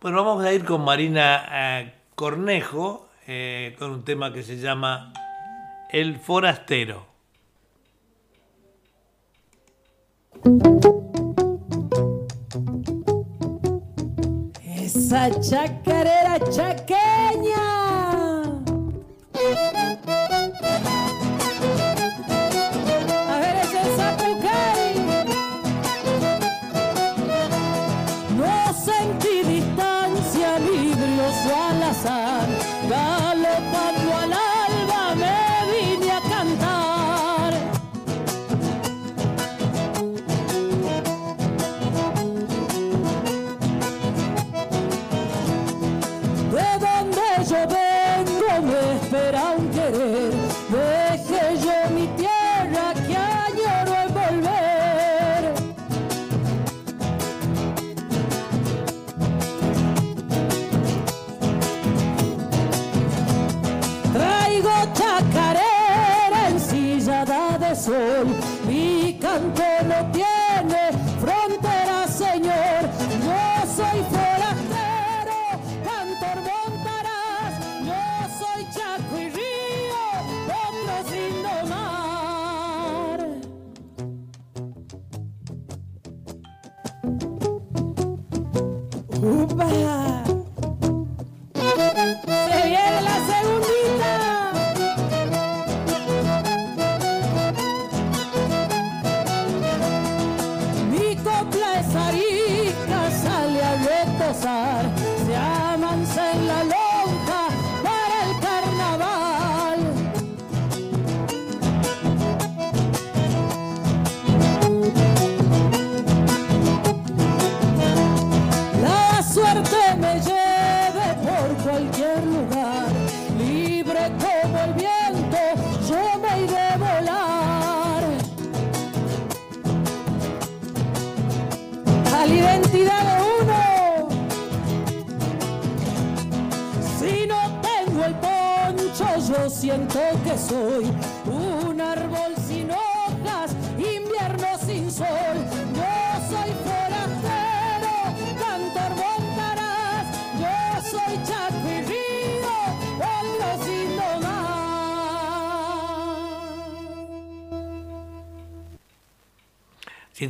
[0.00, 5.12] Bueno, vamos a ir con Marina eh, Cornejo eh, con un tema que se llama
[5.90, 7.06] El Forastero.
[14.64, 17.82] Esa chacarera chaqueña.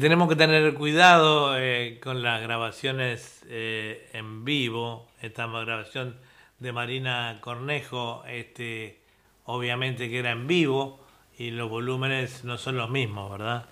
[0.02, 6.18] Tenemos que tener cuidado eh, con las grabaciones eh, en vivo, esta grabación
[6.58, 8.98] de Marina Cornejo, este,
[9.44, 10.98] obviamente que era en vivo
[11.38, 13.66] y los volúmenes no son los mismos, ¿verdad?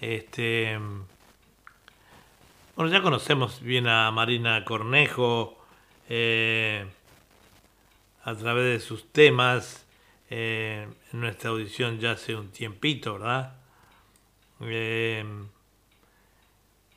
[0.00, 0.78] Este,
[2.76, 5.62] bueno, ya conocemos bien a Marina Cornejo
[6.08, 6.86] eh,
[8.24, 9.84] a través de sus temas
[10.30, 13.52] en nuestra audición ya hace un tiempito, ¿verdad?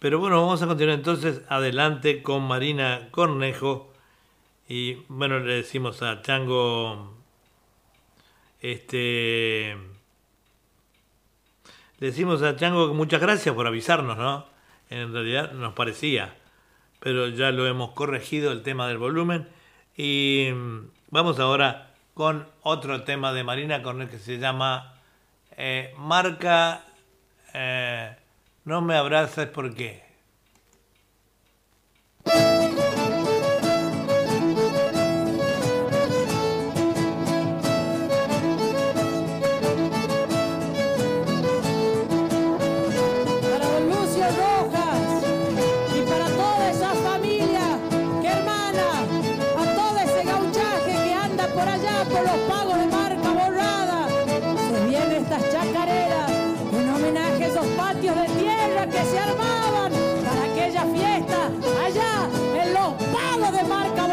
[0.07, 3.91] Pero bueno, vamos a continuar entonces adelante con Marina Cornejo.
[4.69, 7.13] Y bueno, le decimos a Chango,
[8.61, 9.75] este,
[11.99, 14.45] le decimos a Chango que muchas gracias por avisarnos, ¿no?
[14.89, 16.37] En realidad nos parecía,
[17.01, 19.49] pero ya lo hemos corregido el tema del volumen.
[19.97, 20.51] Y
[21.09, 24.93] vamos ahora con otro tema de Marina Cornejo que se llama
[25.57, 26.85] eh, Marca
[27.53, 28.15] eh,
[28.67, 30.01] No me abraces porque...
[30.01, 30.06] para
[58.97, 59.91] que se armaban
[60.25, 61.39] para aquella fiesta
[61.85, 62.13] allá
[62.61, 64.03] en los pagos de marca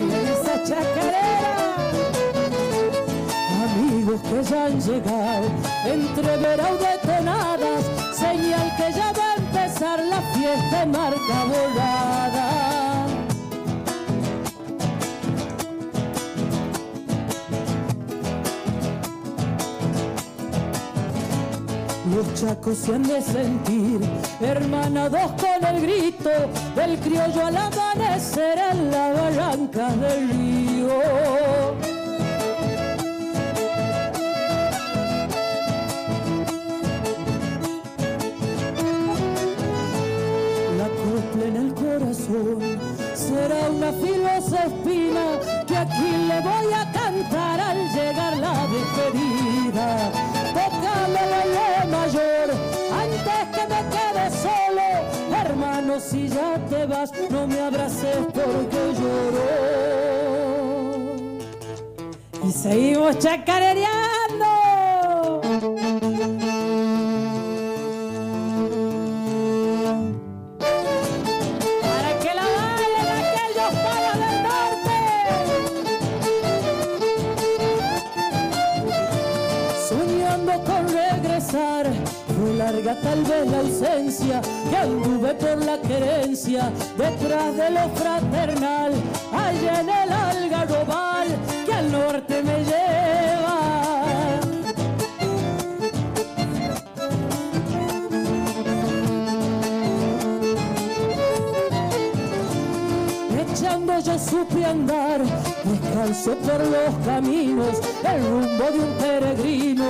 [0.00, 1.56] en esa chacarera.
[3.64, 5.46] Amigos que ya han llegado,
[5.86, 7.82] entre verao detonadas,
[8.16, 12.43] señal que ya va a empezar la fiesta en marca volada.
[22.44, 24.00] Los chacos se de sentir
[24.38, 26.30] hermanados con el grito
[26.76, 30.88] del criollo al amanecer en la barranca del río.
[40.76, 42.78] La copla en el corazón
[43.14, 46.93] será una filosa espina que aquí le voy a
[56.68, 59.64] te vas, no me abraces porque lloro.
[62.46, 63.93] Y seguimos chacarereando.
[83.22, 88.92] Vez la ausencia, que anduve por la querencia, detrás de lo fraternal,
[89.32, 91.28] allá en el algarrobal,
[91.64, 93.60] que al norte me lleva.
[103.52, 105.20] Echando yo supe andar,
[105.64, 109.84] descalzo por los caminos, el rumbo de un peregrino,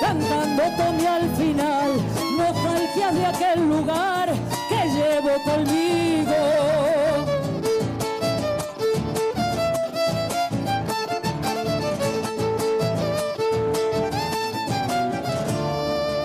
[0.00, 1.79] cantando tomé al final,
[3.08, 4.28] de aquel lugar
[4.68, 6.34] que llevo conmigo.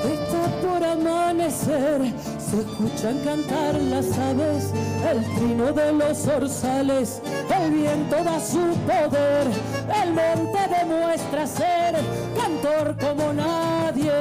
[0.04, 4.72] Está por amanecer, se escuchan cantar las aves,
[5.10, 7.22] el trino de los orzales,
[7.58, 9.48] el viento da su poder,
[10.04, 11.96] el monte demuestra ser
[12.38, 14.12] cantor como nadie,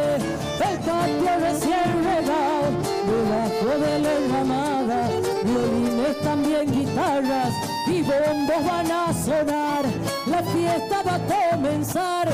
[0.60, 2.70] el patio recién regado,
[3.06, 5.08] debajo de la enramada,
[5.44, 7.54] violines también guitarras
[7.86, 9.84] y bombos van a sonar,
[10.26, 12.28] la fiesta va a comenzar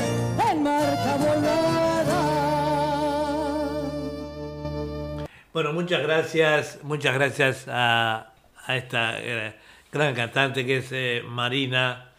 [0.51, 1.81] en marca volada.
[5.53, 8.27] Bueno, muchas gracias, muchas gracias a,
[8.69, 9.53] esta eh,
[9.91, 12.11] gran cantante que es eh, Marina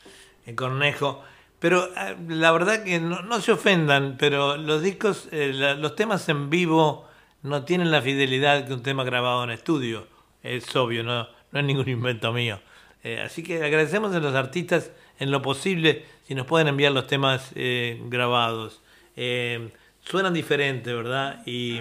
[0.45, 1.25] eh, Cornejo.
[1.63, 5.95] Pero eh, la verdad que no, no se ofendan, pero los discos, eh, la- los
[5.95, 7.09] temas en vivo
[7.43, 10.09] no tienen la fidelidad que un tema grabado en estudio.
[10.43, 12.59] Es obvio, no, es ningún invento mío.
[13.05, 14.91] Eh, así que agradecemos a los artistas
[15.21, 18.81] en lo posible si nos pueden enviar los temas eh, grabados.
[19.17, 19.71] Eh,
[20.05, 21.43] suenan diferentes, ¿verdad?
[21.47, 21.81] Y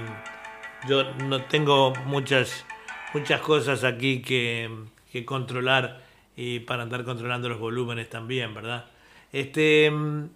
[0.88, 2.66] yo no tengo muchas
[3.14, 4.70] muchas cosas aquí que,
[5.12, 6.02] que controlar
[6.38, 8.86] y para andar controlando los volúmenes también, ¿verdad?
[9.32, 10.30] Este, mm,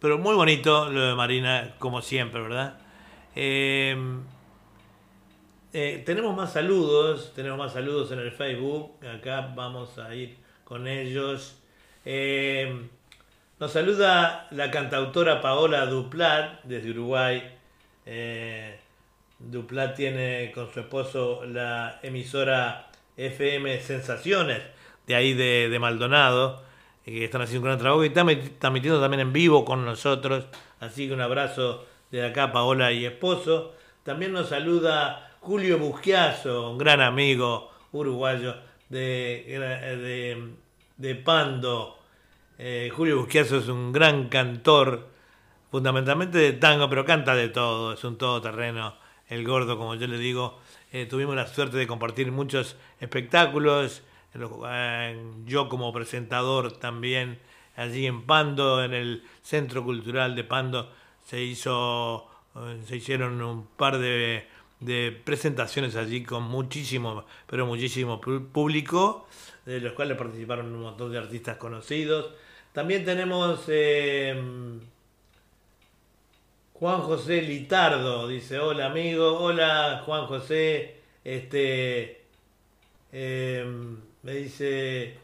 [0.00, 2.78] pero muy bonito lo de Marina, como siempre, ¿verdad?
[3.36, 3.96] Eh,
[5.76, 10.86] eh, tenemos más saludos, tenemos más saludos en el Facebook, acá vamos a ir con
[10.86, 11.60] ellos.
[12.04, 12.86] Eh,
[13.58, 17.42] nos saluda la cantautora Paola Duplat desde Uruguay.
[18.06, 18.78] Eh,
[19.40, 24.62] Duplat tiene con su esposo la emisora FM Sensaciones,
[25.08, 26.62] de ahí de, de Maldonado,
[27.04, 28.26] que están haciendo un gran trabajo y están
[28.58, 30.46] transmitiendo también en vivo con nosotros.
[30.80, 33.74] Así que un abrazo de acá, Paola y esposo.
[34.02, 38.54] También nos saluda Julio Busquiazo, un gran amigo uruguayo
[38.88, 40.52] de, de,
[40.96, 41.98] de Pando.
[42.58, 45.08] Eh, Julio Busquiazo es un gran cantor,
[45.70, 48.94] fundamentalmente de tango, pero canta de todo, es un todoterreno,
[49.28, 50.60] el gordo, como yo le digo.
[50.92, 54.02] Eh, tuvimos la suerte de compartir muchos espectáculos, eh,
[55.46, 57.38] yo como presentador también,
[57.76, 60.90] allí en Pando, en el Centro Cultural de Pando,
[61.24, 64.46] se hizo, eh, se hicieron un par de,
[65.24, 69.26] presentaciones allí con muchísimo, pero muchísimo público,
[69.64, 72.34] de los cuales participaron un montón de artistas conocidos.
[72.72, 74.36] También tenemos eh,
[76.74, 82.24] Juan José Litardo, dice, hola amigo, hola Juan José, este,
[83.12, 83.64] eh,
[84.24, 85.14] me dice,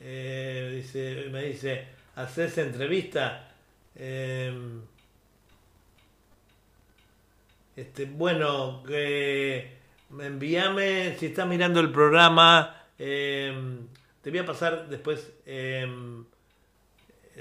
[0.00, 1.86] eh, dice, me dice,
[2.16, 3.48] ¿haces entrevista?
[3.94, 4.52] Eh,
[7.76, 9.78] este, bueno, que
[10.18, 13.54] envíame, si estás mirando el programa, eh,
[14.22, 15.86] te voy a pasar después, eh,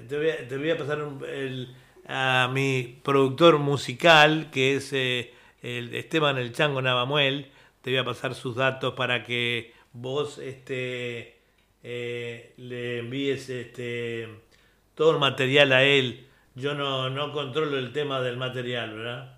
[0.08, 1.00] te, voy a, pasar
[2.08, 8.06] a mi productor musical, que es eh, el Esteban El Chango Navamuel, te voy a
[8.06, 11.38] pasar sus datos para que vos este,
[11.84, 14.28] eh, le envíes este,
[14.96, 16.28] todo el material a él.
[16.56, 19.38] Yo no, no controlo el tema del material, ¿verdad?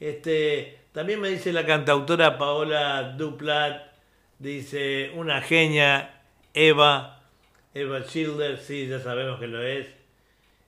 [0.00, 3.92] Este, también me dice la cantautora Paola Duplat,
[4.38, 6.20] dice una genia,
[6.52, 7.22] Eva,
[7.72, 9.86] Eva Schilder, sí, ya sabemos que lo es.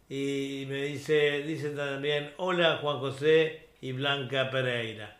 [0.08, 5.16] Y me dice, dice también, hola Juan José y Blanca Pereira.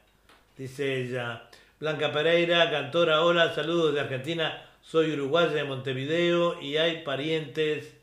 [0.57, 1.45] Dice ella,
[1.79, 7.95] Blanca Pereira, cantora, hola, saludos de Argentina, soy uruguaya de Montevideo y hay parientes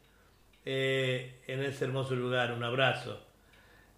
[0.63, 3.19] eh, en ese hermoso lugar, un abrazo.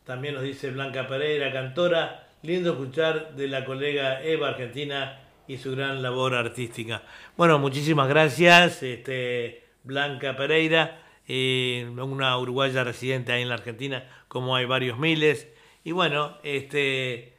[0.05, 5.76] También nos dice Blanca Pereira, cantora, lindo escuchar de la colega Eva Argentina y su
[5.76, 7.03] gran labor artística.
[7.36, 14.55] Bueno, muchísimas gracias, este, Blanca Pereira, eh, una uruguaya residente ahí en la Argentina, como
[14.55, 15.49] hay varios miles.
[15.84, 17.34] Y bueno, este,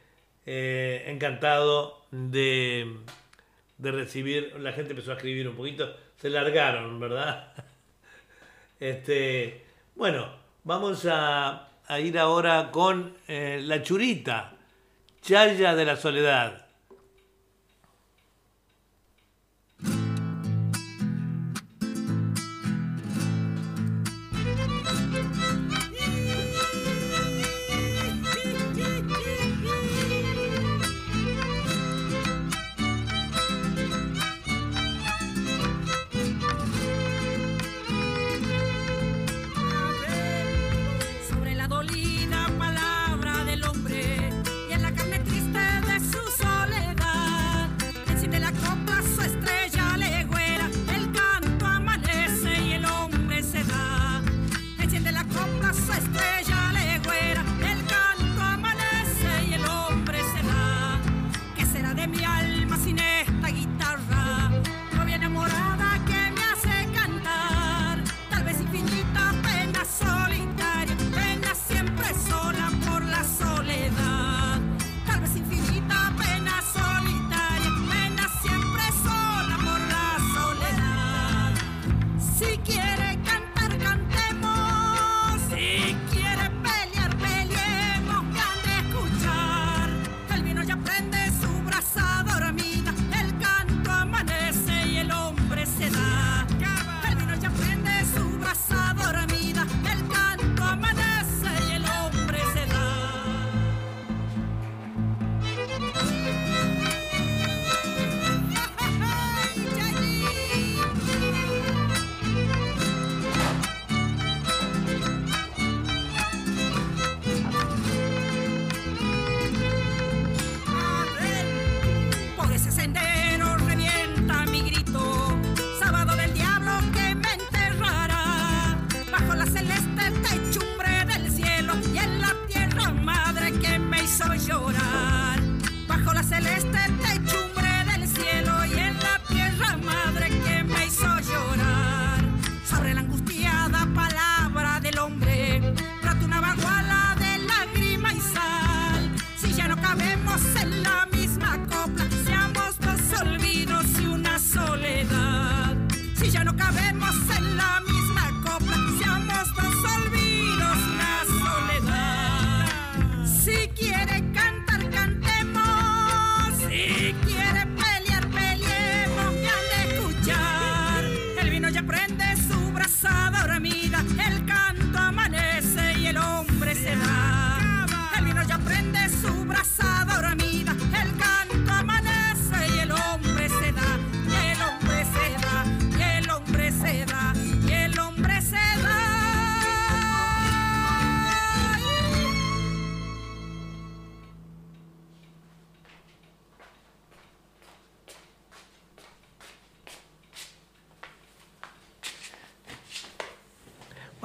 [0.45, 2.97] eh, encantado de,
[3.77, 7.53] de recibir, la gente empezó a escribir un poquito, se largaron, ¿verdad?
[8.79, 10.29] Este, bueno,
[10.63, 14.53] vamos a, a ir ahora con eh, la churita,
[15.19, 16.66] Chaya de la Soledad.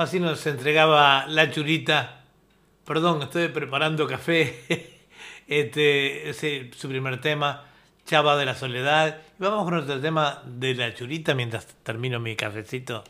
[0.02, 2.24] Así nos entregaba la churita.
[2.84, 4.58] Perdón, estoy preparando café.
[5.46, 7.66] Este es su primer tema,
[8.04, 9.18] Chava de la Soledad.
[9.38, 13.04] Y vamos con nuestro tema de la churita mientras termino mi cafecito.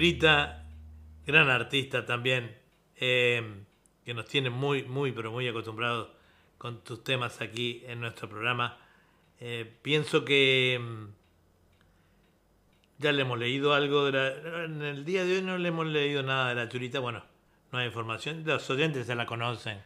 [0.00, 0.64] Churita,
[1.26, 2.56] gran artista también,
[2.96, 3.64] eh,
[4.02, 6.08] que nos tiene muy, muy, pero muy acostumbrados
[6.56, 8.78] con tus temas aquí en nuestro programa.
[9.40, 11.04] Eh, pienso que mm,
[12.96, 14.64] ya le hemos leído algo de la...
[14.64, 17.22] En el día de hoy no le hemos leído nada de la churita, bueno,
[17.70, 19.82] no hay información, los oyentes se la conocen,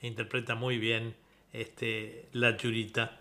[0.00, 1.16] interpreta muy bien
[1.52, 3.20] este, la churita.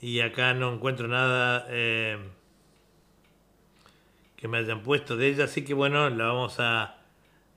[0.00, 1.66] Y acá no encuentro nada...
[1.68, 2.16] eh,
[4.42, 6.96] que me hayan puesto de ella, así que bueno, la vamos a,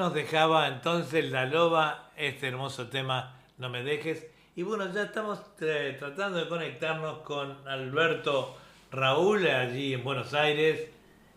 [0.00, 4.26] Nos dejaba entonces la loba este hermoso tema No me dejes.
[4.56, 8.56] Y bueno, ya estamos eh, tratando de conectarnos con Alberto
[8.90, 10.88] Raúl allí en Buenos Aires.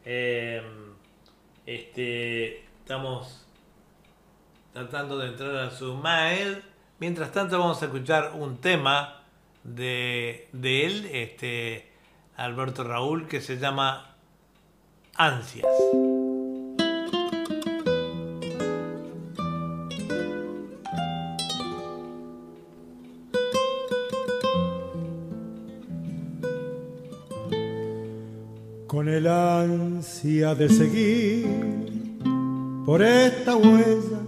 [0.05, 0.93] Em,
[1.65, 3.45] este, estamos
[4.71, 6.63] tratando de entrar a su mail.
[6.99, 9.23] Mientras tanto vamos a escuchar un tema
[9.65, 11.91] de, de él, este,
[12.37, 14.15] Alberto Raúl, que se llama
[15.15, 15.67] Ansias.
[30.23, 31.45] Ansia de seguir
[32.85, 34.19] por esta huella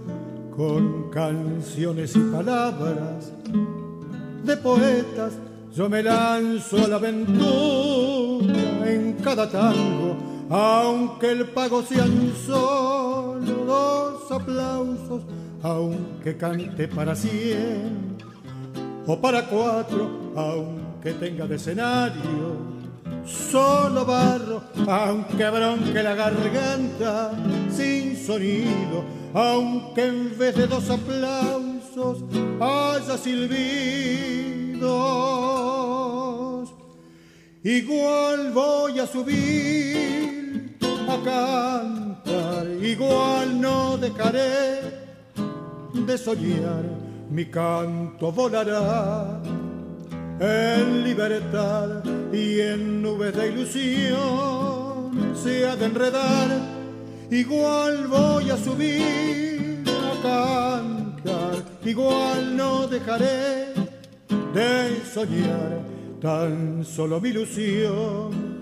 [0.54, 3.32] con canciones y palabras
[4.44, 5.32] de poetas.
[5.74, 8.54] Yo me lanzo a la aventura
[8.90, 10.16] en cada tango,
[10.50, 15.22] aunque el pago sean solo dos aplausos,
[15.62, 18.16] aunque cante para cien
[19.06, 22.75] o para cuatro, aunque tenga de escenario
[23.26, 27.32] solo barro, aunque bronque la garganta
[27.70, 29.04] sin sonido,
[29.34, 32.24] aunque en vez de dos aplausos
[32.60, 33.46] haya silbidos.
[37.62, 44.80] Igual voy a subir a cantar, igual no dejaré
[45.92, 46.84] de soñar,
[47.30, 49.40] mi canto volará
[50.40, 56.48] en libertad y en nubes de ilusión se ha de enredar.
[57.30, 63.74] Igual voy a subir a cantar, igual no dejaré
[64.54, 65.80] de soñar,
[66.20, 68.56] tan solo mi ilusión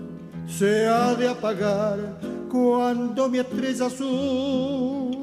[0.47, 2.19] se ha de apagar
[2.51, 5.15] cuando mi estrella azul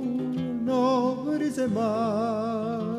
[0.64, 2.92] no brille más.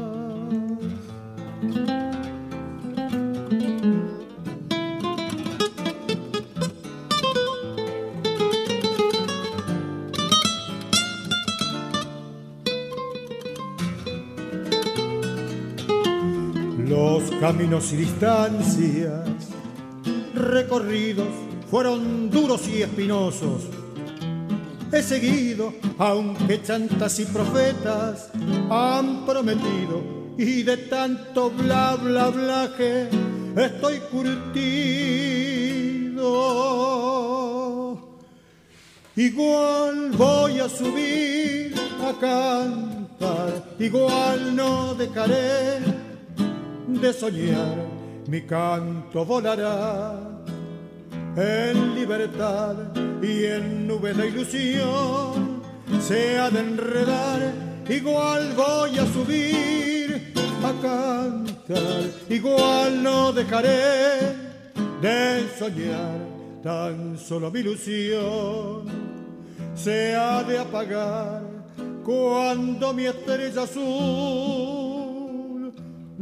[17.03, 19.27] Los caminos y distancias
[20.33, 21.27] recorridos
[21.69, 23.63] fueron duros y espinosos.
[24.89, 28.29] He seguido, aunque chantas y profetas
[28.69, 30.01] han prometido,
[30.37, 33.09] y de tanto bla bla bla que
[33.57, 34.63] estoy curtido.
[39.17, 46.12] Igual voy a subir a cantar, igual no dejaré
[46.87, 47.75] de soñar,
[48.27, 50.19] mi canto volará
[51.35, 52.75] en libertad
[53.21, 55.61] y en nubes de ilusión
[56.01, 57.53] se ha de enredar.
[57.89, 64.19] Igual voy a subir a cantar, igual no dejaré
[65.01, 66.17] de soñar,
[66.63, 68.85] tan solo mi ilusión
[69.75, 71.41] se ha de apagar
[72.05, 74.92] cuando mi estrella azul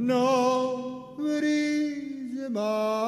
[0.02, 3.02] no brille más.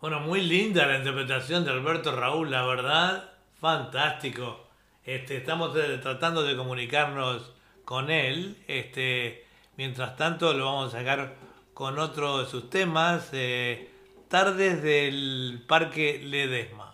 [0.00, 4.68] Bueno, muy linda la interpretación de Alberto Raúl, la verdad, fantástico.
[5.04, 7.52] Este, estamos eh, tratando de comunicarnos
[7.84, 8.56] con él.
[8.68, 11.34] Este, mientras tanto, lo vamos a sacar
[11.72, 13.90] con otro de sus temas, eh,
[14.28, 16.87] Tardes del Parque Ledesma.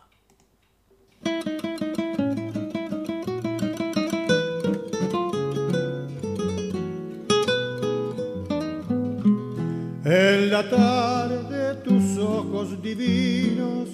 [10.04, 13.88] En la tarde tus ojos divinos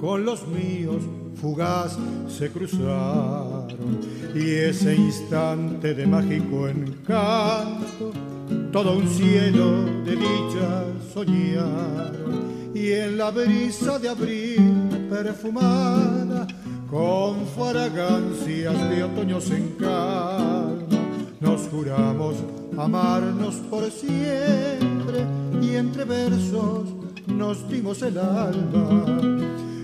[0.00, 1.02] con los míos
[1.38, 1.98] fugaz
[2.28, 4.00] se cruzaron
[4.34, 8.10] y ese instante de mágico encanto
[8.72, 16.46] todo un cielo de dicha soñaron y en la brisa de abril perfumada
[16.90, 20.78] con fragancias de otoños en calma
[21.38, 22.36] nos juramos
[22.78, 24.97] amarnos por siempre
[25.62, 26.88] y entre versos
[27.26, 29.20] nos dimos el alma.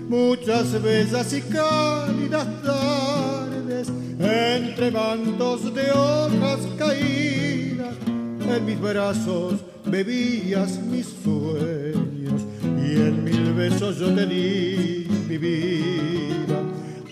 [0.07, 9.55] Muchas bellas y cálidas tardes, entre mantos de hojas caídas, en mis brazos
[9.85, 14.65] bebías mis sueños y en mil besos yo te di.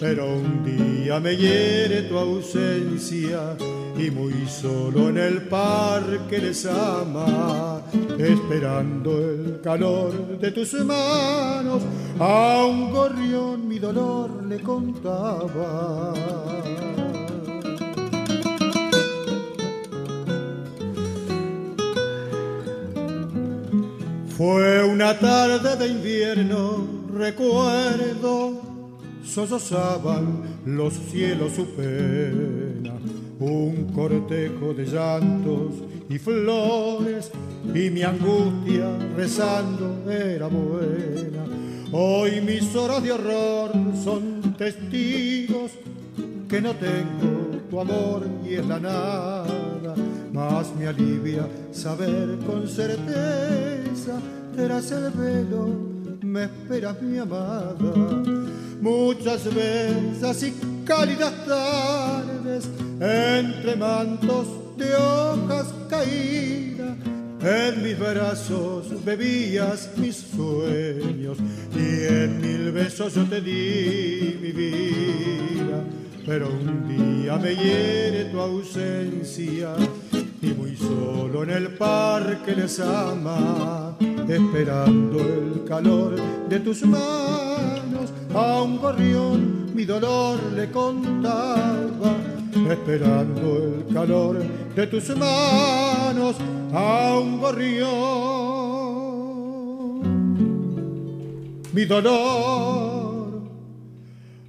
[0.03, 3.55] Pero un día me hiere tu ausencia
[3.97, 7.81] y muy solo en el parque les ama,
[8.19, 11.83] esperando el calor de tus manos,
[12.19, 16.13] a un gorrión mi dolor le contaba.
[24.35, 28.72] Fue una tarde de invierno, recuerdo,
[29.23, 32.93] sososaban los cielos su pena
[33.39, 35.73] un cortejo de llantos
[36.09, 37.31] y flores
[37.73, 41.45] y mi angustia rezando era buena.
[41.91, 43.71] Hoy mis horas de horror
[44.03, 45.71] son testigos
[46.47, 49.45] que no tengo tu amor y es la nada,
[50.31, 54.19] más me alivia saber con certeza
[54.55, 55.92] tras el velo
[56.33, 57.75] me esperas mi amada.
[58.81, 62.67] Muchas veces y cálidas tardes
[62.99, 66.97] entre mantos de hojas caídas.
[67.43, 71.37] En mis brazos bebías mis sueños
[71.75, 75.83] y en mil besos yo te di mi vida.
[76.25, 79.75] Pero un día me hiere tu ausencia
[80.43, 83.95] y muy solo en el parque les ama,
[84.27, 86.15] esperando el calor
[86.49, 92.17] de tus manos, a un gorrión mi dolor le contaba,
[92.69, 94.43] esperando el calor
[94.75, 96.35] de tus manos,
[96.73, 97.93] a un gorrión
[101.71, 103.43] mi dolor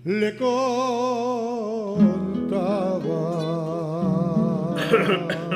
[0.05, 0.65] le contaba.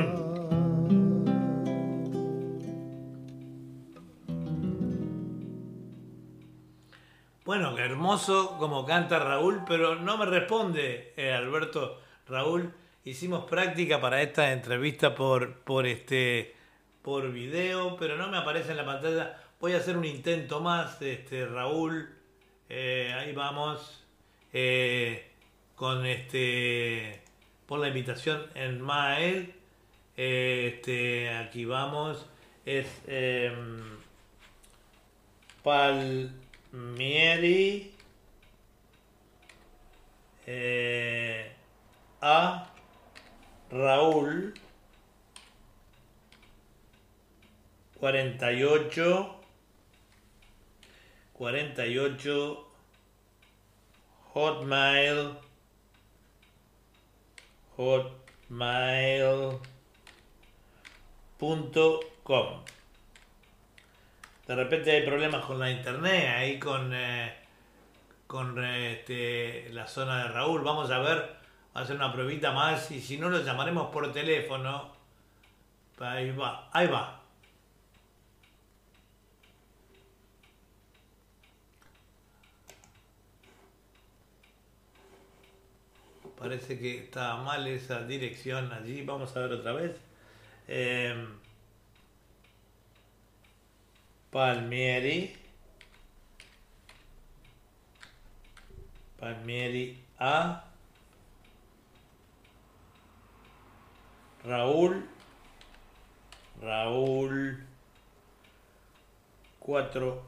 [7.49, 11.99] Bueno, hermoso como canta Raúl, pero no me responde eh, Alberto.
[12.27, 12.75] Raúl,
[13.07, 16.55] hicimos práctica para esta entrevista por, por, este,
[17.01, 19.43] por video, pero no me aparece en la pantalla.
[19.61, 22.15] Voy a hacer un intento más, este, Raúl.
[22.69, 24.05] Eh, ahí vamos.
[24.53, 25.31] eh,
[25.75, 27.23] con este.
[27.67, 29.55] Por la invitación en Mael.
[30.19, 32.27] Este, aquí vamos.
[32.67, 33.01] Es.
[33.07, 33.81] em,
[36.71, 37.93] Palmieri
[40.47, 41.51] eh,
[42.21, 42.71] a
[43.71, 44.53] Raúl
[47.99, 49.37] 48
[51.35, 52.67] 48
[54.35, 55.37] Hotmail
[57.77, 59.59] hotmail.com
[64.49, 67.35] de repente hay problemas con la internet, ahí con, eh,
[68.27, 70.63] con eh, este, la zona de Raúl.
[70.63, 71.37] Vamos a ver,
[71.75, 74.91] a hacer una pruebita más y si no lo llamaremos por teléfono.
[75.99, 77.21] Ahí va, ahí va.
[86.39, 89.03] Parece que está mal esa dirección allí.
[89.03, 89.97] Vamos a ver otra vez.
[90.69, 91.39] Em,
[94.31, 95.37] Palmieri.
[99.19, 100.65] Palmieri a
[104.45, 105.03] Raúl.
[106.61, 107.57] Raúl
[109.61, 110.28] 4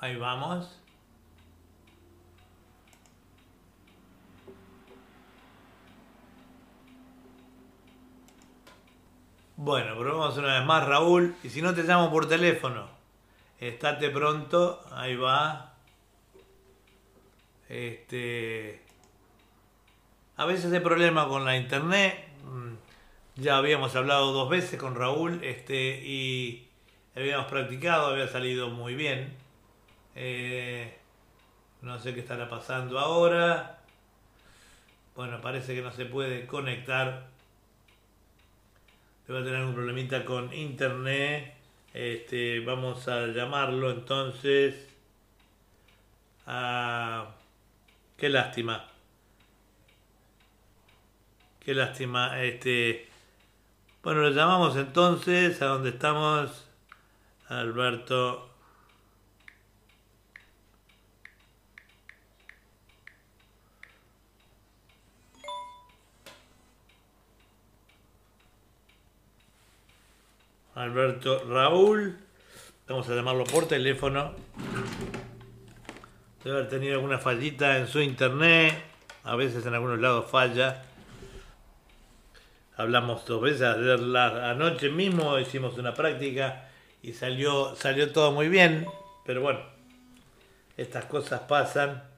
[0.00, 0.80] Ahí vamos.
[9.56, 11.34] Bueno, probamos una vez más, Raúl.
[11.42, 12.86] Y si no te llamo por teléfono,
[13.58, 14.82] estate pronto.
[14.92, 15.74] Ahí va.
[17.68, 18.82] Este.
[20.36, 22.26] A veces hay problema con la internet.
[22.44, 22.74] Mm,
[23.42, 25.44] Ya habíamos hablado dos veces con Raúl.
[25.44, 26.00] Este.
[26.04, 26.68] Y
[27.14, 29.36] habíamos practicado, había salido muy bien.
[30.22, 30.98] Eh,
[31.80, 33.80] no sé qué estará pasando ahora.
[35.16, 37.28] Bueno, parece que no se puede conectar.
[39.26, 41.54] Debe tener un problemita con internet.
[41.94, 44.90] Este, vamos a llamarlo entonces.
[48.18, 48.90] Qué lástima.
[51.60, 52.42] Qué lástima.
[52.42, 53.08] Este,
[54.02, 56.66] bueno, lo llamamos entonces a donde estamos.
[57.48, 58.49] Alberto
[70.80, 72.16] Alberto Raúl.
[72.88, 74.34] Vamos a llamarlo por teléfono.
[76.42, 78.82] Debe haber tenido alguna fallita en su internet.
[79.24, 80.82] A veces en algunos lados falla.
[82.76, 83.60] Hablamos dos veces.
[83.60, 86.70] La anoche mismo hicimos una práctica
[87.02, 88.86] y salió, salió todo muy bien.
[89.26, 89.60] Pero bueno,
[90.78, 92.10] estas cosas pasan.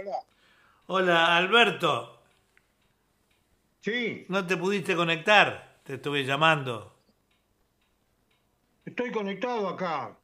[0.00, 0.24] Hola.
[0.92, 2.20] Hola, Alberto.
[3.80, 4.26] Sí.
[4.28, 5.78] ¿No te pudiste conectar?
[5.84, 6.96] te estuve llamando.
[8.84, 10.18] Estoy conectado acá.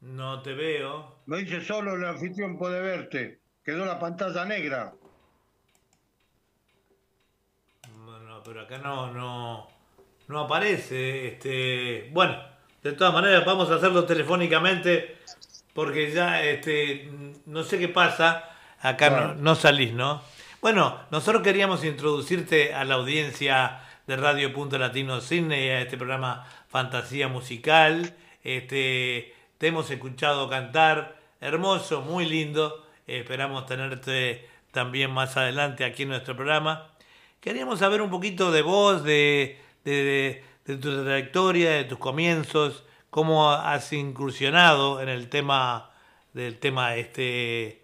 [0.00, 1.18] No te veo.
[1.26, 3.40] Me dice solo el anfitrión puede verte.
[3.62, 4.94] Quedó la pantalla negra.
[8.06, 9.68] Bueno, pero acá no, no,
[10.28, 11.34] no aparece.
[11.34, 12.34] Este, bueno,
[12.82, 15.18] de todas maneras vamos a hacerlo telefónicamente
[15.74, 17.10] porque ya, este,
[17.44, 18.47] no sé qué pasa.
[18.80, 19.34] Acá no, Claro.
[19.38, 20.22] no salís, ¿no?
[20.60, 26.46] Bueno, nosotros queríamos introducirte a la audiencia de Radio Punto Latino Cine, a este programa
[26.68, 28.14] Fantasía Musical.
[28.42, 32.84] Este, te hemos escuchado cantar, hermoso, muy lindo.
[33.06, 36.88] Esperamos tenerte también más adelante aquí en nuestro programa.
[37.40, 42.84] Queríamos saber un poquito de vos, de, de, de- de tu trayectoria, de tus comienzos,
[43.08, 45.90] cómo has incursionado en el tema
[46.34, 47.80] del tema este,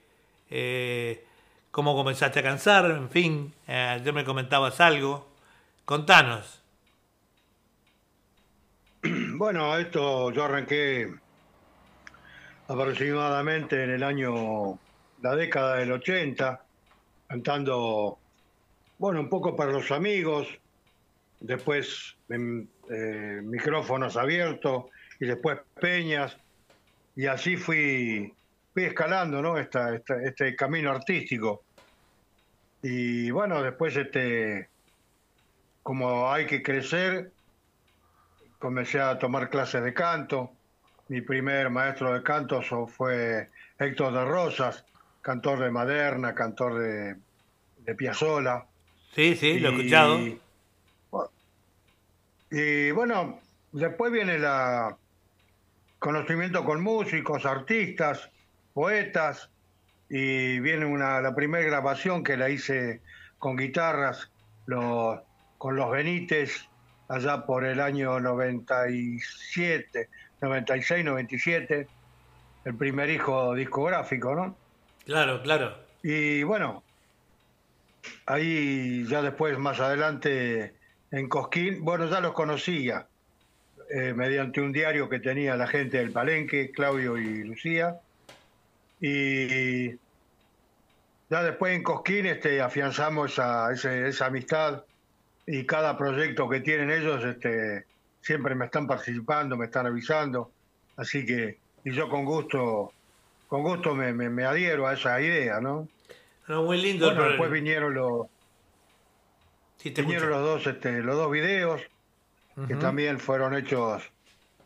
[0.50, 1.24] eh,
[1.70, 5.28] cómo comenzaste a cansar, en fin, eh, ya me comentabas algo.
[5.84, 6.62] Contanos.
[9.36, 11.12] Bueno, esto yo arranqué
[12.68, 14.78] aproximadamente en el año,
[15.20, 16.64] la década del 80,
[17.26, 18.18] cantando,
[18.98, 20.46] bueno, un poco para los amigos,
[21.40, 24.84] después eh, micrófonos abiertos
[25.20, 26.36] y después peñas,
[27.16, 28.32] y así fui,
[28.74, 29.56] fui escalando, ¿no?
[29.56, 31.62] Esta, esta- este camino artístico.
[32.82, 34.68] Y bueno, después, este,
[35.82, 37.30] como hay que crecer,
[38.58, 40.50] comencé a tomar clases de canto.
[41.08, 43.48] Mi primer maestro de canto fue
[43.78, 44.84] Héctor de Rosas,
[45.22, 47.16] cantor de Maderna, cantor de,
[47.78, 48.64] de Piazzolla.
[49.14, 50.18] Sí, sí, lo he Y- escuchado.
[52.50, 53.40] Y bueno,
[53.72, 54.96] después viene la
[55.98, 58.30] conocimiento con músicos, artistas,
[58.74, 59.48] poetas,
[60.10, 63.00] y viene una, la primera grabación que la hice
[63.38, 64.30] con guitarras,
[64.66, 65.20] los,
[65.56, 66.68] con los Benítez,
[67.08, 70.08] allá por el año 97,
[70.40, 71.88] 96, 97,
[72.64, 74.56] el primer hijo discográfico, ¿no?
[75.04, 75.76] Claro, claro.
[76.02, 76.82] Y bueno,
[78.26, 80.74] ahí ya después, más adelante,
[81.10, 83.06] en Cosquín, bueno, ya los conocía,
[83.90, 88.00] eh, mediante un diario que tenía la gente del Palenque, Claudio y Lucía.
[89.06, 89.90] Y
[91.28, 94.82] ya después en Cosquín este, afianzamos esa, esa amistad
[95.46, 97.84] y cada proyecto que tienen ellos este,
[98.22, 100.50] siempre me están participando, me están avisando.
[100.96, 102.94] Así que, y yo con gusto,
[103.46, 105.86] con gusto me, me, me adhiero a esa idea, ¿no?
[106.48, 107.06] No, muy lindo.
[107.06, 108.26] Bueno, después vinieron los,
[109.76, 110.30] Sí, vinieron escucho.
[110.30, 111.82] los dos, este, los dos videos
[112.68, 114.02] que también fueron hechos,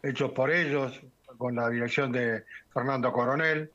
[0.05, 1.01] hechos por ellos,
[1.39, 3.73] con la dirección de Fernando Coronel.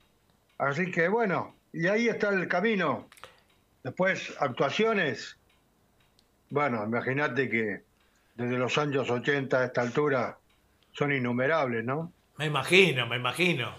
[0.57, 3.09] Así que bueno, y ahí está el camino.
[3.84, 5.38] Después, actuaciones.
[6.49, 7.81] Bueno, imagínate que
[8.35, 10.38] desde los años 80 a esta altura
[10.91, 12.13] son innumerables, ¿no?
[12.38, 13.73] Me imagino, me imagino.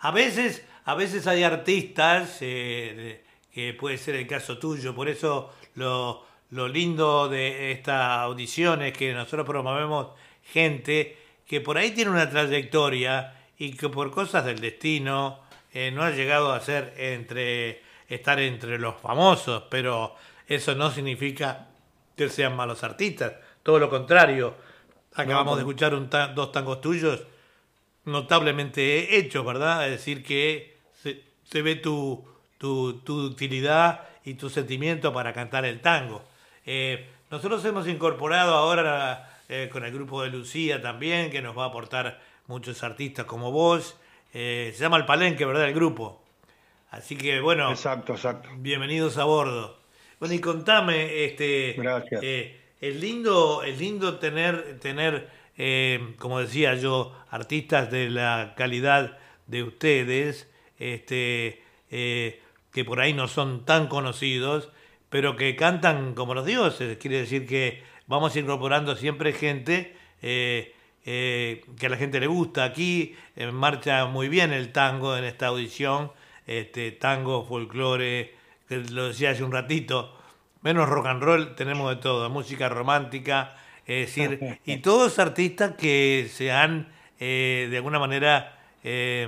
[0.00, 5.52] A veces, a veces hay artistas, eh, que puede ser el caso tuyo, por eso
[5.74, 10.08] lo, lo lindo de esta audición es que nosotros promovemos
[10.44, 15.40] gente que por ahí tiene una trayectoria y que por cosas del destino
[15.72, 20.14] eh, no ha llegado a ser entre estar entre los famosos, pero
[20.46, 21.66] eso no significa
[22.16, 24.54] que sean malos artistas, todo lo contrario.
[25.14, 27.22] Acabamos No, de escuchar un ta- dos tangos tuyos
[28.04, 29.84] notablemente hechos, ¿verdad?
[29.86, 32.24] Es decir, que se, se ve tu,
[32.58, 36.22] tu, tu utilidad y tu sentimiento para cantar el tango.
[36.66, 41.64] Eh, nosotros hemos incorporado ahora eh, con el grupo de Lucía también, que nos va
[41.64, 43.96] a aportar muchos artistas como vos.
[44.32, 45.66] Eh, se llama El Palenque, ¿verdad?
[45.68, 46.22] El grupo.
[46.90, 48.48] Así que bueno, Exacto, exacto.
[48.58, 49.78] bienvenidos a bordo.
[50.20, 52.20] Bueno, y contame, este, Gracias.
[52.24, 59.18] eh, es lindo, es lindo tener, tener, eh, como decía yo, artistas de la calidad
[59.46, 60.48] de ustedes,
[60.78, 62.40] este, eh,
[62.72, 64.70] que por ahí no son tan conocidos,
[65.10, 66.96] pero que cantan como los dioses.
[66.98, 72.64] Quiere decir que vamos incorporando siempre gente eh, eh, que a la gente le gusta.
[72.64, 76.12] Aquí eh, marcha muy bien el tango en esta audición,
[76.46, 78.34] este tango, folclore,
[78.68, 80.14] que lo decía hace un ratito,
[80.62, 83.56] menos rock and roll, tenemos de todo, música romántica,
[83.86, 86.88] es decir, y todos artistas que se han
[87.20, 89.26] eh, de alguna manera eh,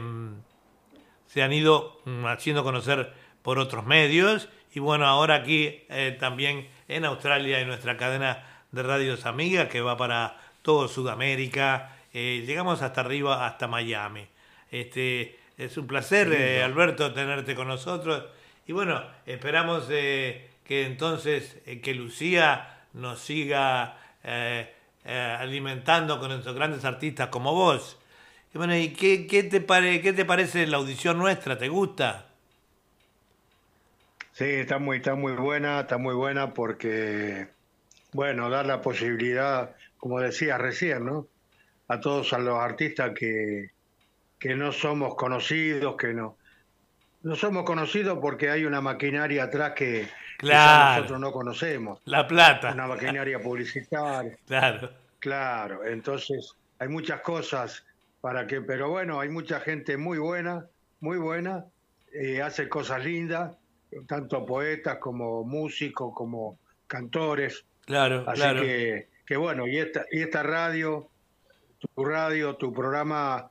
[1.27, 5.83] se han ido mm, haciendo conocer por otros medios y bueno, ahora aquí
[6.21, 12.45] también en Australia en nuestra cadena de radios amiga que va para todo Sudamérica, eh,
[12.47, 14.27] llegamos hasta arriba, hasta Miami.
[14.71, 18.25] Este, es un placer, eh, Alberto, tenerte con nosotros
[18.67, 23.97] y bueno, esperamos eh, que entonces que Lucía nos siga
[25.05, 27.99] alimentando con esos grandes artistas como vos.
[28.55, 31.57] Y bueno, ¿y qué, qué te pare, qué te parece la audición nuestra?
[31.57, 32.27] ¿Te gusta?
[34.41, 37.49] Sí, está muy, está muy buena, está muy buena porque,
[38.13, 41.29] bueno, dar la posibilidad, como decía recién, ¿no?
[41.89, 43.71] A todos a los artistas que,
[44.39, 46.37] que no somos conocidos, que no,
[47.23, 50.09] no somos conocidos porque hay una maquinaria atrás que,
[50.43, 52.01] nosotros no conocemos.
[52.07, 52.73] La plata.
[52.73, 54.37] Una maquinaria publicitaria.
[54.47, 54.91] Claro.
[55.19, 57.85] Claro, entonces hay muchas cosas
[58.23, 60.65] para que, pero bueno, hay mucha gente muy buena,
[61.01, 61.67] muy buena,
[62.15, 63.55] eh, hace cosas lindas,
[64.09, 67.67] tanto poetas como músicos, como cantores.
[67.85, 68.63] Claro, Así claro.
[68.63, 71.09] que, que bueno, y esta, y esta radio,
[71.95, 73.49] tu radio, tu programa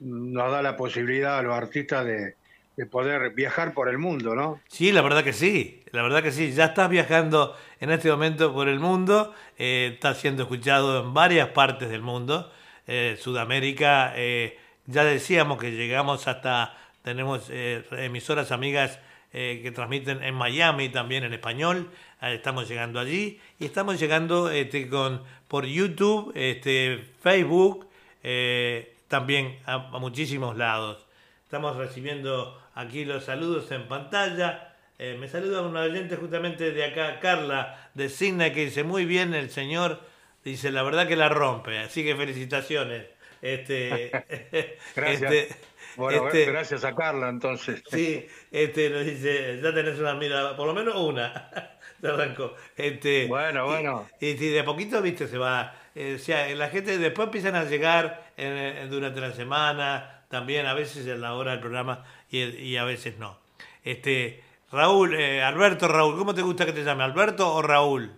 [0.00, 2.34] nos da la posibilidad a los artistas de,
[2.76, 4.60] de poder viajar por el mundo, ¿no?
[4.66, 6.50] Sí, la verdad que sí, la verdad que sí.
[6.50, 11.50] Ya estás viajando en este momento por el mundo, eh, estás siendo escuchado en varias
[11.50, 12.50] partes del mundo.
[12.88, 18.98] Eh, Sudamérica, eh, ya decíamos que llegamos hasta, tenemos eh, emisoras amigas
[19.32, 21.90] eh, que transmiten en Miami también en español,
[22.20, 27.88] eh, estamos llegando allí y estamos llegando este, con, por YouTube, este, Facebook,
[28.22, 31.06] eh, también a, a muchísimos lados.
[31.44, 34.72] Estamos recibiendo aquí los saludos en pantalla.
[34.98, 39.34] Eh, me saluda un oyente justamente de acá, Carla, de Signa, que dice, muy bien
[39.34, 40.00] el señor,
[40.44, 43.06] dice, la verdad que la rompe, así que felicitaciones.
[43.40, 44.10] Este,
[44.96, 45.32] Gracias.
[45.32, 45.56] este,
[45.96, 47.82] Bueno, este, gracias a Carla entonces.
[47.90, 51.50] Sí, este nos dice, ya tenés una mira, por lo menos una.
[52.00, 52.54] Se arrancó.
[52.76, 54.08] Este, Bueno, y- bueno.
[54.20, 55.74] Y, si de a poquito, viste, se va.
[55.94, 60.66] eh, o sea, la gente después empiezan a llegar en- en- durante la semana, también
[60.66, 63.38] a veces en la hora del programa y, y a veces no.
[63.84, 64.42] Este,
[64.72, 67.04] Raúl, eh, Alberto Raúl, ¿cómo te gusta que te llame?
[67.04, 68.10] ¿Alberto o Raúl?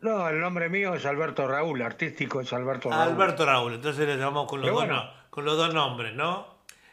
[0.00, 3.02] No, el nombre mío es Alberto Raúl, artístico es Alberto Raúl.
[3.02, 5.04] Alberto Raúl, entonces le llamamos con los, Pero dos, bueno.
[5.04, 6.48] no- con los dos nombres, ¿no?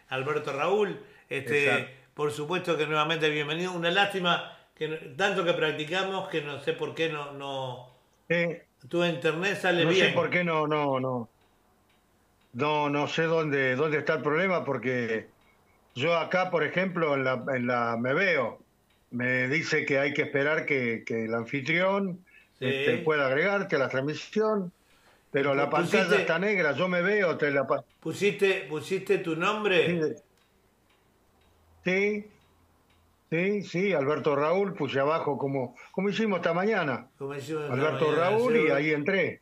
[0.10, 1.00] Alberto Raúl,
[1.30, 1.92] este, Exacto.
[2.14, 3.72] por supuesto que nuevamente bienvenido.
[3.72, 7.90] Una lástima que no- tanto que practicamos que no sé por qué no, no
[8.88, 10.10] tu internet sale no bien.
[10.10, 11.28] sé por qué no, no, no.
[12.54, 15.26] No, no sé dónde, dónde está el problema porque
[15.96, 18.60] yo acá, por ejemplo, en la, en la me veo,
[19.10, 22.24] me dice que hay que esperar que, que el anfitrión
[22.60, 22.66] Sí.
[22.68, 24.72] este, pueda agregarte a la transmisión,
[25.36, 27.68] pero la Pusiste- pantalla está negra, yo me veo, te la
[28.00, 30.14] ¿Pusiste, pusiste tu nombre?
[31.84, 32.26] Sí,
[33.30, 37.10] sí, sí, Alberto Raúl, puse abajo como, como hicimos esta mañana.
[37.18, 39.42] Como hicimos esta Alberto mañana, Raúl y ahí entré.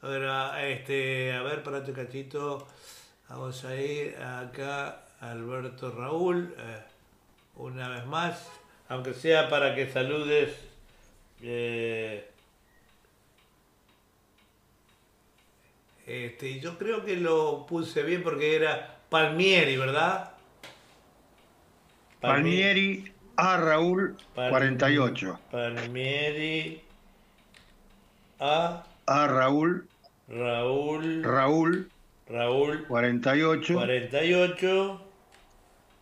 [0.00, 2.66] A ver, a- este, a ver, para tu cachito.
[3.28, 6.82] Vamos a ir acá, Alberto Raúl, eh,
[7.54, 8.50] una vez más,
[8.88, 10.58] aunque sea para que saludes.
[11.40, 12.31] eh,
[16.12, 20.32] este, yo creo que lo puse bien porque era Palmieri, ¿verdad?
[22.20, 25.38] Palmieri a Raúl Palm- 48.
[25.50, 26.82] Palmieri
[28.38, 29.88] a A Raúl,
[30.28, 31.22] Raúl.
[31.24, 31.88] Raúl
[32.28, 35.00] Raúl 48 48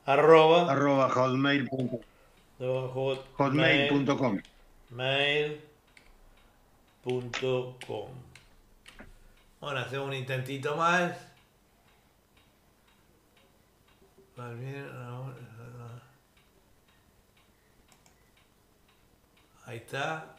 [0.06, 1.88] arroba arroba hotmail.com.
[2.58, 4.40] hot- hotmail.com.
[9.60, 11.12] Bueno, hacemos un intentito más.
[19.66, 20.36] Ahí está.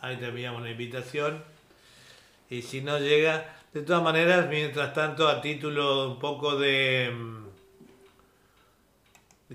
[0.00, 1.42] Ahí te enviamos la invitación.
[2.50, 7.10] Y si no llega, de todas maneras, mientras tanto, a título un poco de...
[7.14, 7.48] mm,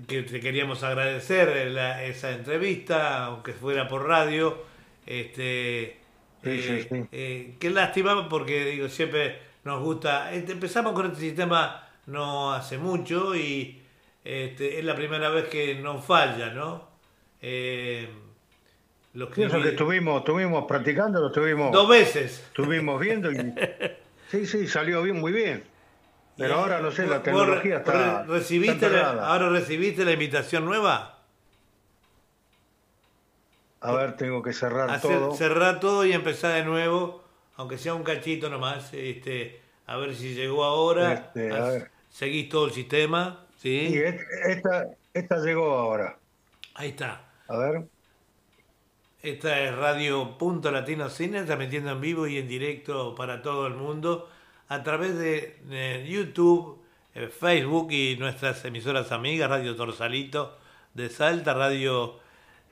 [0.08, 4.62] que te queríamos agradecer la- esa entrevista, aunque fuera por radio.
[5.06, 6.00] Este,
[6.44, 7.04] Sí, sí, eh, sí.
[7.12, 10.32] eh, qué lástima porque digo siempre nos gusta.
[10.32, 13.80] este, empezamos con este sistema no hace mucho y
[14.24, 16.88] este, es la primera vez que nos falla, ¿no?
[17.42, 18.08] Eh,
[19.14, 22.42] lo Sí, eso que estuvimos, estuvimos practicando, lo estuvimos, dos veces.
[22.48, 23.36] estuvimos viendo y
[24.30, 25.62] sí, sí, salió bien, muy bien.
[26.36, 29.28] Pero ahora no sé, la tecnología está, re- recibiste está la- enterrada.
[29.28, 31.13] ahora recibiste la invitación nueva.
[33.84, 35.34] A ver, tengo que cerrar Hacer- todo.
[35.34, 37.22] cerrar todo y empezar de nuevo,
[37.56, 41.12] aunque sea un cachito nomás, este, a ver si llegó ahora.
[41.12, 41.90] Este, a ver.
[42.08, 43.88] Seguís todo el sistema, ¿sí?
[43.90, 46.18] Sí, et- esta, esta llegó ahora.
[46.74, 47.24] Ahí está.
[47.48, 47.84] A ver.
[49.22, 53.74] Esta es Radio Punto Latino Cine, transmitiendo en vivo y en directo para todo el
[53.74, 54.28] mundo
[54.68, 56.78] a través de, de YouTube,
[57.14, 60.58] eh, Facebook y nuestras emisoras amigas, Radio Torsalito
[60.94, 62.18] de Salta, Radio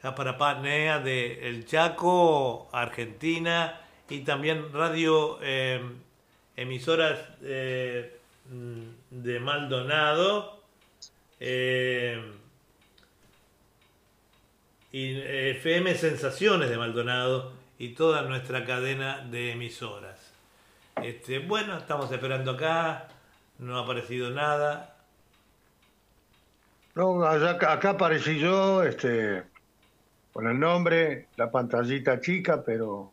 [0.02, 5.80] Japarapá NEA de El Chaco, Argentina, y también radio eh,
[6.56, 8.18] emisoras eh,
[9.10, 10.60] de Maldonado.
[11.40, 12.20] eh,
[14.92, 20.32] y eh, FM Sensaciones de Maldonado y toda nuestra cadena de emisoras.
[21.00, 23.08] Este, bueno, estamos esperando acá,
[23.58, 24.96] no ha aparecido nada.
[26.94, 29.44] No, acá aparecí yo, este,
[30.32, 33.10] con el nombre, la pantallita chica, pero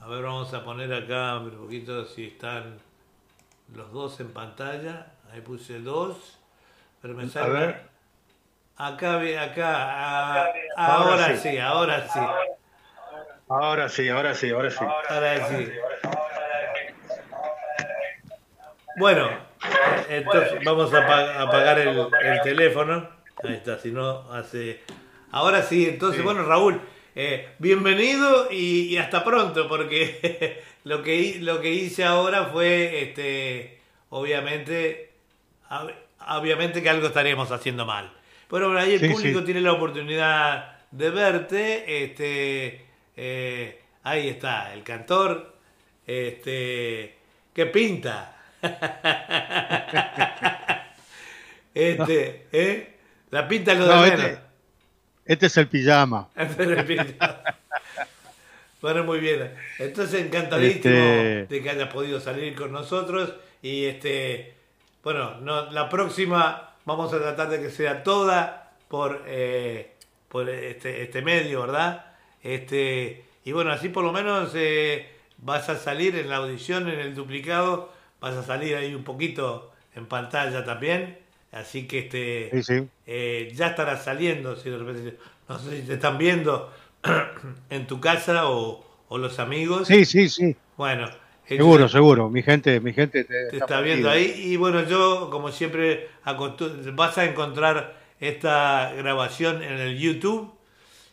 [0.00, 2.78] A ver, vamos a poner acá un poquito si están
[3.74, 5.06] los dos en pantalla.
[5.32, 6.38] Ahí puse dos.
[7.02, 7.50] Pero me sale.
[7.50, 7.80] ver.
[8.76, 9.64] Acá, acá.
[9.66, 11.50] ah, Ahora ahora, sí.
[11.50, 11.58] sí.
[11.58, 12.20] ahora sí.
[13.48, 14.84] ahora sí, ahora sí, ahora sí.
[15.08, 15.72] Ahora sí.
[18.96, 19.28] Bueno,
[20.08, 23.08] entonces vamos a apa- apagar el, el teléfono.
[23.44, 24.80] Ahí está, si no hace.
[25.30, 26.80] Ahora sí, entonces, bueno, Raúl,
[27.14, 33.78] eh, bienvenido y, y hasta pronto, porque lo que, lo que hice ahora fue, este,
[34.10, 35.10] obviamente,
[35.70, 35.94] ob-
[36.28, 38.10] obviamente que algo estaríamos haciendo mal.
[38.48, 39.44] Pero ahí el Sí, público sí.
[39.44, 42.86] tiene la oportunidad de verte, este,
[43.16, 45.54] eh, ahí está, el cantor,
[46.06, 47.16] este,
[47.52, 48.34] que pinta.
[51.74, 52.94] este, ¿eh?
[53.30, 54.20] La pinta lo de No, menos.
[54.20, 54.47] este,
[56.36, 57.42] este es el pijama.
[58.80, 59.54] Bueno, muy bien.
[59.78, 63.34] Entonces, encantadísimo Este- de que hayas podido salir con nosotros.
[63.60, 64.54] Y este,
[65.02, 69.92] bueno, no, la próxima vamos a tratar de que sea toda por, eh,
[70.28, 72.06] por este, este medio, ¿verdad?
[72.42, 77.00] Este, y bueno, así por lo menos eh, vas a salir en la audición, en
[77.00, 81.18] el duplicado, vas a salir ahí un poquito en pantalla también.
[81.52, 82.88] Así que este, Sí, sí.
[83.06, 85.18] eh, ya estarás saliendo, si de repente,
[85.48, 86.72] no sé si te están viendo
[87.70, 89.88] en tu casa o, o los amigos.
[89.88, 90.56] Sí, sí, sí.
[90.76, 91.08] Bueno,
[91.44, 92.28] Seguro, seguro.
[92.30, 94.32] Mi gente, mi gente te, te está viendo ahí.
[94.36, 96.08] Y bueno, yo, como siempre,
[96.94, 100.52] vas a encontrar esta grabación en el YouTube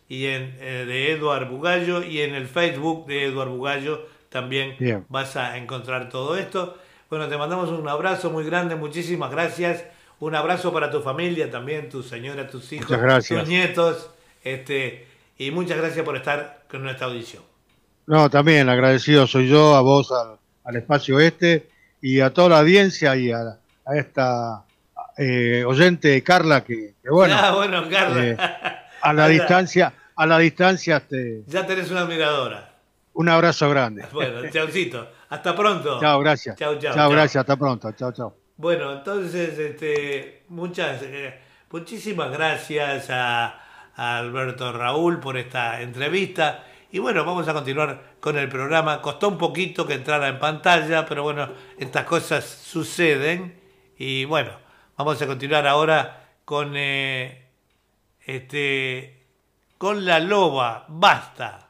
[0.10, 5.06] y en, eh, de Eduard Bugallo y en el Facebook de Eduard Bugallo también Bien.
[5.10, 6.78] vas a encontrar todo esto.
[7.10, 9.86] Bueno, te mandamos un abrazo muy grande, muchísimas gracias.
[10.20, 12.98] Un abrazo para tu familia también, tu señora, tus hijos,
[13.28, 14.10] tus nietos.
[14.44, 17.44] Este, y muchas gracias por estar con nuestra audición.
[18.08, 21.68] No, también agradecido soy yo, a vos, al, al espacio este
[22.02, 23.40] y a toda la audiencia y a,
[23.86, 24.64] a esta
[25.18, 28.26] eh, oyente Carla que, que bueno, Ah, bueno, Carla.
[28.26, 28.38] eh,
[29.02, 32.74] a la distancia, a la distancia, este, Ya tenés una admiradora.
[33.14, 34.06] un abrazo grande.
[34.14, 35.10] Bueno, chaucito.
[35.30, 36.00] Hasta pronto.
[36.00, 36.56] Chao, gracias.
[36.58, 37.12] Chau, chau, Chao, chau.
[37.12, 37.92] gracias, hasta pronto.
[37.94, 38.45] Chao, chao.
[38.58, 41.40] Bueno, entonces, este, muchas, eh,
[41.72, 43.62] muchísimas gracias a,
[43.96, 46.64] a Alberto Raúl por esta entrevista.
[46.92, 49.02] Y bueno, vamos a continuar con el programa.
[49.02, 53.60] Costó un poquito que entrara en pantalla, pero bueno, estas cosas suceden.
[53.98, 54.52] Y bueno,
[54.96, 57.50] vamos a continuar ahora con eh,
[58.26, 59.26] este
[59.78, 60.86] con la loba.
[60.88, 61.65] Basta.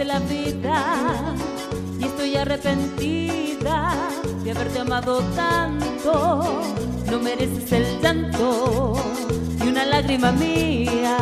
[0.00, 1.34] Jodiste la vida
[1.98, 3.94] y estoy arrepentida
[4.42, 6.62] de haberte amado tanto.
[7.10, 8.94] No mereces el llanto
[9.62, 11.18] y una lágrima mía.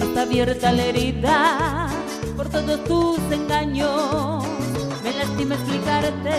[0.00, 1.88] Está abierta la herida
[2.36, 4.44] por todos tus engaños.
[5.02, 6.36] Me lastima explicarte,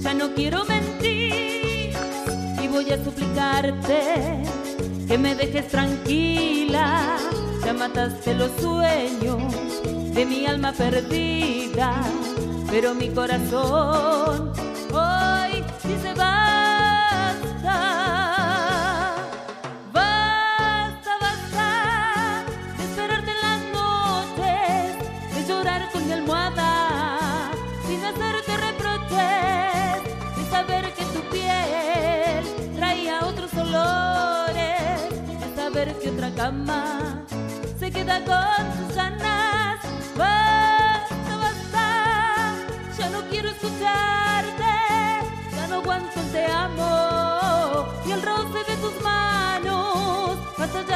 [0.00, 1.92] ya no quiero mentir
[2.62, 4.42] y voy a suplicarte
[5.06, 7.16] que me dejes tranquila.
[7.64, 12.00] Ya mataste los sueños de mi alma perdida,
[12.70, 14.52] pero mi corazón
[14.92, 17.80] hoy dice basta.
[19.92, 22.44] Basta, basta
[22.78, 27.50] de esperarte en las noches, de llorar con mi almohada,
[27.88, 30.02] sin hacerte reproches,
[30.36, 32.44] de saber que tu piel
[32.76, 35.10] traía otros olores,
[35.40, 37.24] de saber que otra cama
[37.80, 39.33] se queda con tus ganas.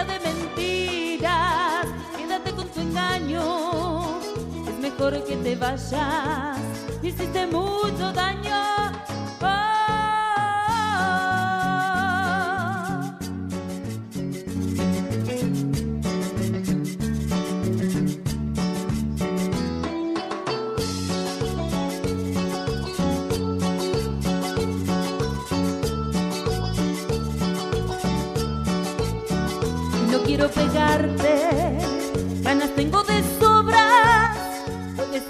[0.05, 4.21] De mentiras, quédate con tu engaño,
[4.69, 6.59] es mejor que te vayas,
[7.03, 8.78] hiciste mucho daño.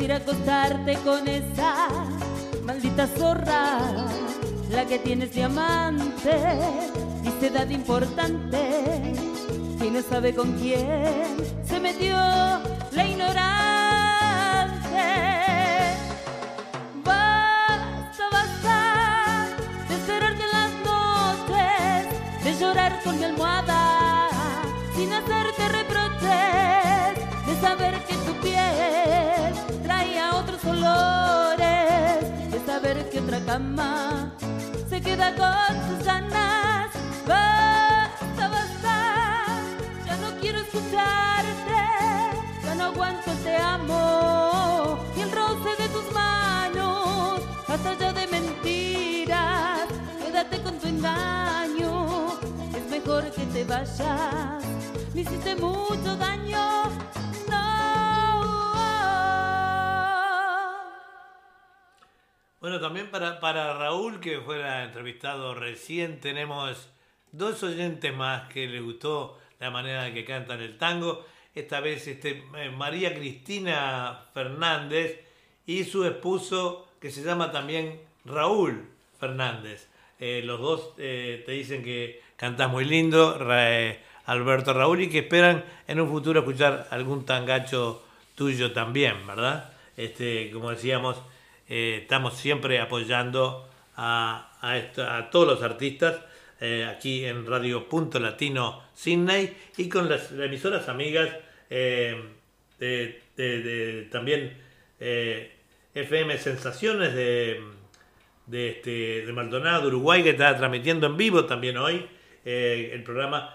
[0.09, 1.75] Ir a acostarte con esa
[2.65, 3.79] maldita zorra,
[4.71, 6.35] la que tienes diamante
[7.25, 9.13] y se da de importante
[9.85, 13.49] y no sabe con quién se metió la ignorante.
[17.05, 19.47] Basta, basta
[19.89, 24.31] de esperarte las noches, de llorar con mi almohada,
[24.97, 28.88] sin hacerte reproches, de saber que tu piel
[30.65, 34.33] olores, de saber que otra cama
[34.89, 36.91] se queda con sus ganas.
[37.27, 39.47] Basta, basta,
[40.07, 41.83] ya no quiero escucharte,
[42.65, 49.89] ya no aguanto te amo y el roce de tus manos, hasta allá de mentiras,
[50.25, 52.39] quédate con tu engaño,
[52.75, 54.65] es mejor que te vayas,
[55.15, 56.91] me hiciste mucho daño,
[62.69, 66.91] Bueno, también para, para Raúl, que fuera entrevistado recién, tenemos
[67.33, 71.25] dos oyentes más que le gustó la manera en que cantan el tango.
[71.55, 75.19] Esta vez este, eh, María Cristina Fernández
[75.65, 78.85] y su esposo, que se llama también Raúl
[79.19, 79.89] Fernández.
[80.21, 85.21] Eh, los dos eh, te dicen que cantas muy lindo, eh, Alberto Raúl, y que
[85.21, 88.05] esperan en un futuro escuchar algún tangacho
[88.35, 89.73] tuyo también, ¿verdad?
[89.97, 91.17] Este, como decíamos,
[91.69, 93.69] eh, estamos siempre apoyando
[93.99, 96.21] a, todos los artistas
[96.61, 101.29] eh, aquí en Radio Punto Latino Sydney y con las emisoras amigas
[101.71, 102.21] eh,
[102.79, 104.57] de, también
[105.01, 105.53] eh,
[105.95, 107.61] FM Sensaciones de,
[108.47, 112.07] de, este, de Maldonado, Uruguay, que está transmitiendo en vivo también hoy
[112.45, 113.55] el programa.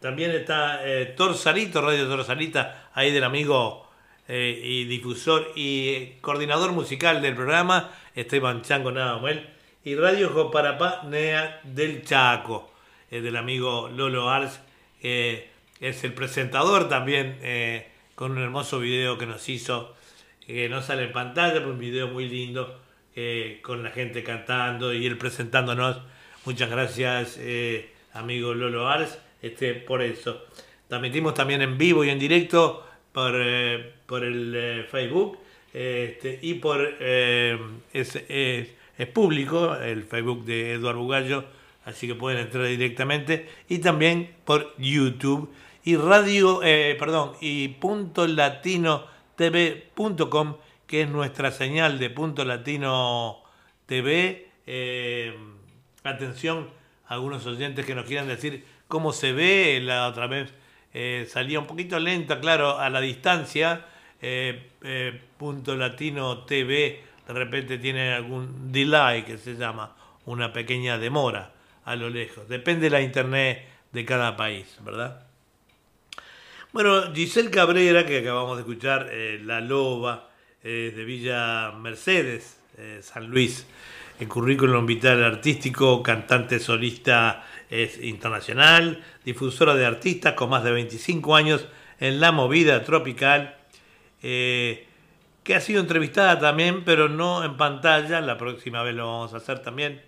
[0.00, 0.80] También está
[1.16, 3.83] Torsalito, Radio Torsalita, ahí del amigo
[4.28, 9.48] eh, y difusor y eh, coordinador musical del programa, Esteban Chango Nadamuel,
[9.84, 12.72] y Radio Joparapá Nea del Chaco,
[13.10, 14.60] eh, del amigo Lolo Ars,
[15.00, 15.48] que
[15.80, 19.94] es el presentador también, eh, con un hermoso video que nos hizo,
[20.46, 22.80] que no sale en pantalla, pero un video muy lindo,
[23.16, 25.98] eh, con la gente cantando y él presentándonos.
[26.44, 30.44] Muchas gracias, eh, amigo Lolo Ars, este, por eso.
[30.88, 35.38] Transmitimos también en vivo y en directo por, eh, por el eh, Facebook
[35.72, 37.58] este, y por eh,
[37.94, 38.68] es, es-
[39.14, 41.44] público el Facebook de Eduardo Bugallo,
[41.86, 45.50] así que pueden entrar directamente y también por YouTube
[45.84, 49.04] y radio, perdón, y punto latino
[49.36, 53.42] tv.com que es nuestra señal de punto latino
[53.86, 54.48] TV.
[54.66, 55.34] Eh,
[56.04, 56.70] atención,
[57.06, 59.80] algunos oyentes que nos quieran decir cómo se ve.
[59.82, 60.52] La otra vez
[60.96, 63.84] eh, salía un poquito lenta, claro, a la distancia.
[64.22, 69.94] Eh, eh, punto latino TV de repente tiene algún delay que se llama,
[70.24, 71.52] una pequeña demora
[71.84, 72.48] a lo lejos.
[72.48, 75.26] Depende de la internet de cada país, ¿verdad?
[76.72, 79.10] Bueno, Giselle Cabrera, que acabamos de escuchar,
[79.42, 80.30] La Loba,
[80.62, 82.58] de Villa Mercedes,
[83.00, 83.66] San Luis,
[84.18, 87.44] el currículum vital artístico, cantante solista
[87.82, 91.66] es internacional, difusora de artistas con más de 25 años
[92.00, 93.56] en la movida tropical,
[94.22, 94.86] eh,
[95.42, 99.38] que ha sido entrevistada también, pero no en pantalla, la próxima vez lo vamos a
[99.38, 100.02] hacer también.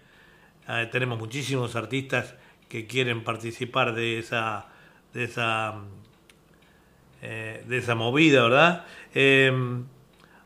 [0.69, 2.35] Eh, tenemos muchísimos artistas
[2.69, 4.67] que quieren participar de esa,
[5.13, 5.77] de esa
[7.23, 8.85] eh, de esa movida, ¿verdad?
[9.15, 9.51] Eh,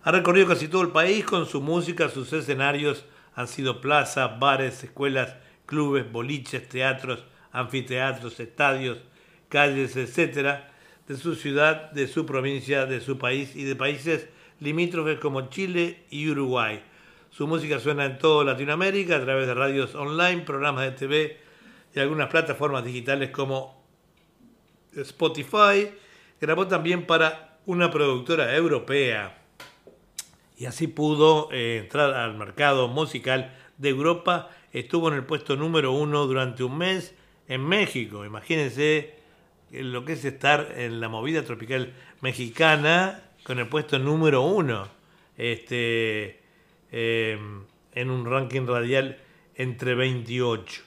[0.05, 4.82] ha recorrido casi todo el país con su música, sus escenarios han sido plazas, bares,
[4.84, 5.36] escuelas,
[5.70, 8.98] clubes, boliches, teatros, anfiteatros, estadios,
[9.48, 10.72] calles, etcétera,
[11.06, 14.28] de su ciudad, de su provincia, de su país y de países
[14.59, 16.82] limítrofes como Chile y Uruguay.
[17.30, 21.38] Su música suena en toda Latinoamérica a través de radios online, programas de TV
[21.94, 23.84] y algunas plataformas digitales como
[24.94, 25.88] Spotify.
[26.40, 29.40] Grabó también para una productora europea
[30.59, 34.51] y así pudo eh, entrar al mercado musical de Europa.
[34.72, 37.14] Estuvo en el puesto número uno durante un mes
[37.48, 38.24] en México.
[38.24, 39.14] Imagínense
[39.72, 44.88] lo que es estar en la movida tropical mexicana con el puesto número uno
[45.40, 46.38] este,
[46.92, 47.38] eh,
[47.94, 49.18] en un ranking radial
[49.55, 50.82] entre 28,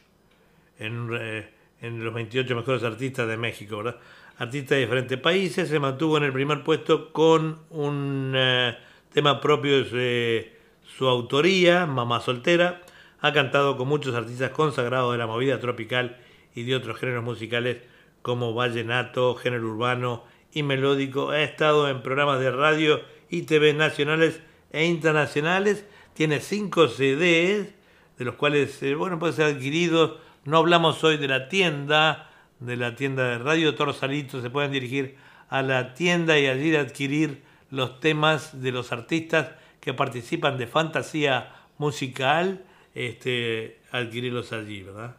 [0.80, 1.50] en, eh,
[1.82, 4.00] en los 28 mejores artistas de México, ¿verdad?
[4.38, 8.78] Artistas de diferentes países, se mantuvo en el primer puesto con un eh,
[9.12, 10.54] tema propio de
[10.98, 12.83] su autoría, Mamá Soltera.
[13.24, 16.18] Ha cantado con muchos artistas consagrados de la movida tropical
[16.54, 17.78] y de otros géneros musicales
[18.22, 21.30] como vallenato, género urbano y melódico.
[21.30, 24.42] Ha estado en programas de radio y TV nacionales
[24.74, 25.86] e internacionales.
[26.14, 27.74] Tiene cinco CDs,
[28.18, 30.18] de los cuales, eh, bueno, pueden ser adquiridos.
[30.44, 32.30] No hablamos hoy de la tienda,
[32.60, 34.42] de la tienda de Radio Torsalito.
[34.42, 35.16] Se pueden dirigir
[35.48, 41.54] a la tienda y allí adquirir los temas de los artistas que participan de fantasía
[41.78, 42.66] musical,
[42.96, 45.16] este, adquirirlos allí, ¿verdad?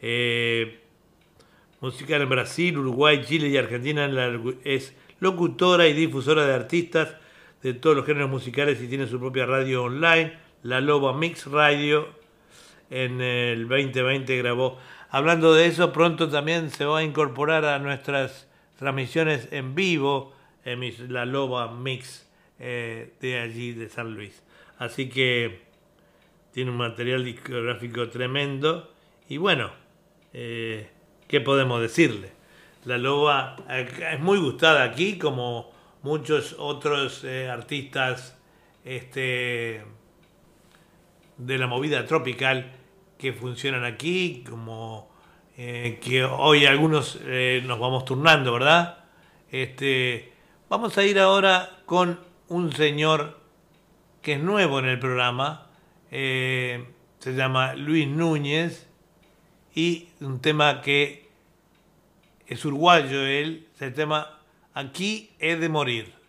[0.00, 0.80] Eh,
[1.80, 4.10] musical en Brasil, Uruguay, Chile y Argentina
[4.64, 7.16] es locutora y difusora de artistas
[7.62, 12.08] de todos los géneros musicales y tiene su propia radio online, La Loba Mix Radio.
[12.90, 14.78] En el 2020 grabó.
[15.08, 18.48] Hablando de eso, pronto también se va a incorporar a nuestras
[18.78, 20.34] transmisiones en vivo
[20.64, 22.28] en La Loba Mix
[22.58, 24.42] eh, de allí, de San Luis.
[24.78, 25.71] Así que
[26.52, 28.92] tiene un material discográfico tremendo.
[29.28, 29.70] Y bueno,
[30.32, 30.90] eh,
[31.28, 32.32] ¿qué podemos decirle?
[32.84, 35.72] La Loba eh, es muy gustada aquí, como
[36.02, 38.38] muchos otros artistas
[38.84, 39.82] este,
[41.38, 42.72] de la movida tropical
[43.18, 45.10] que funcionan aquí, como
[45.54, 49.02] que hoy algunos nos vamos turnando, ¿verdad?
[49.52, 50.32] Este,
[50.70, 52.18] vamos a ir ahora con
[52.48, 53.38] un señor
[54.22, 55.66] que es nuevo en el programa,
[56.12, 56.84] eh,
[57.18, 58.86] se llama Luis Núñez,
[59.74, 61.28] y un tema que
[62.46, 64.38] es uruguayo él, se llama
[64.74, 66.21] Aquí he de morir.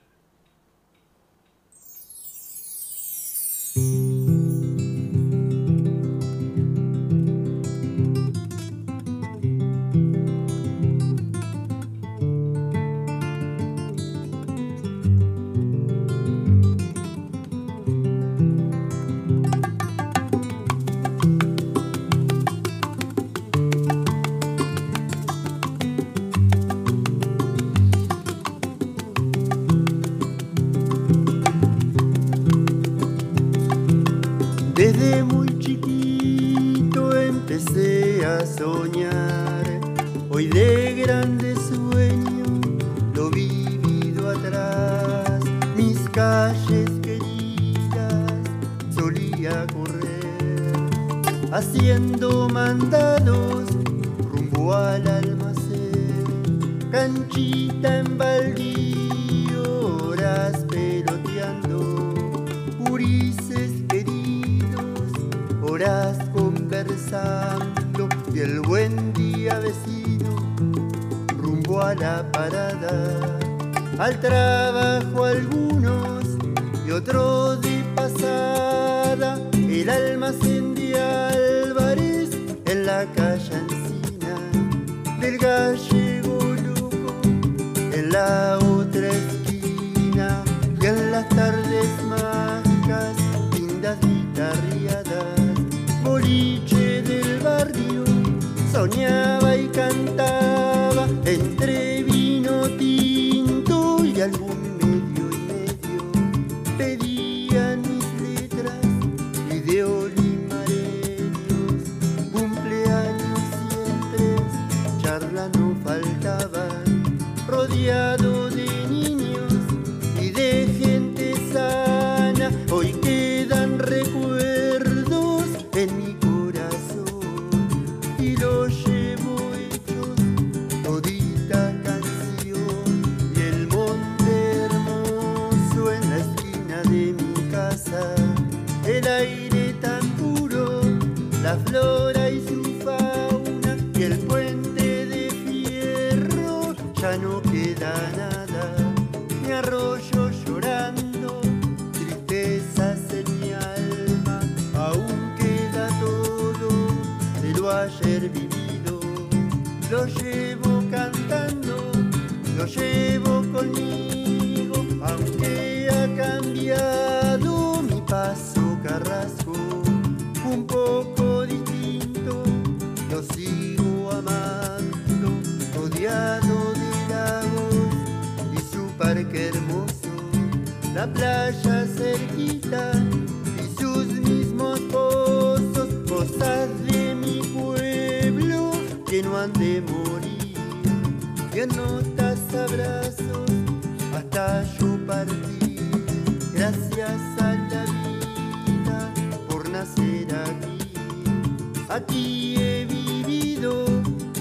[201.94, 203.86] Aquí he vivido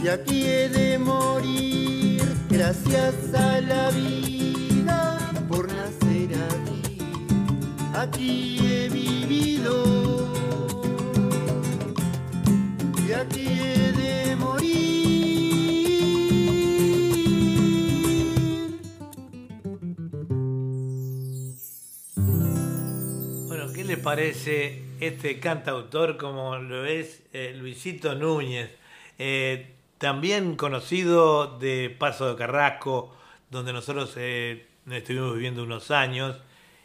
[0.03, 2.23] y aquí he de morir.
[2.49, 5.19] Gracias a la vida
[5.49, 6.99] por nacer aquí,
[7.95, 9.75] aquí he vivido
[13.07, 14.73] y aquí he de morir.
[23.47, 28.71] Bueno, ¿qué le parece este cantautor como lo es eh, Luisito Núñez?
[29.19, 33.13] Eh, también conocido de Paso de Carrasco,
[33.51, 36.41] donde nosotros eh, estuvimos viviendo unos años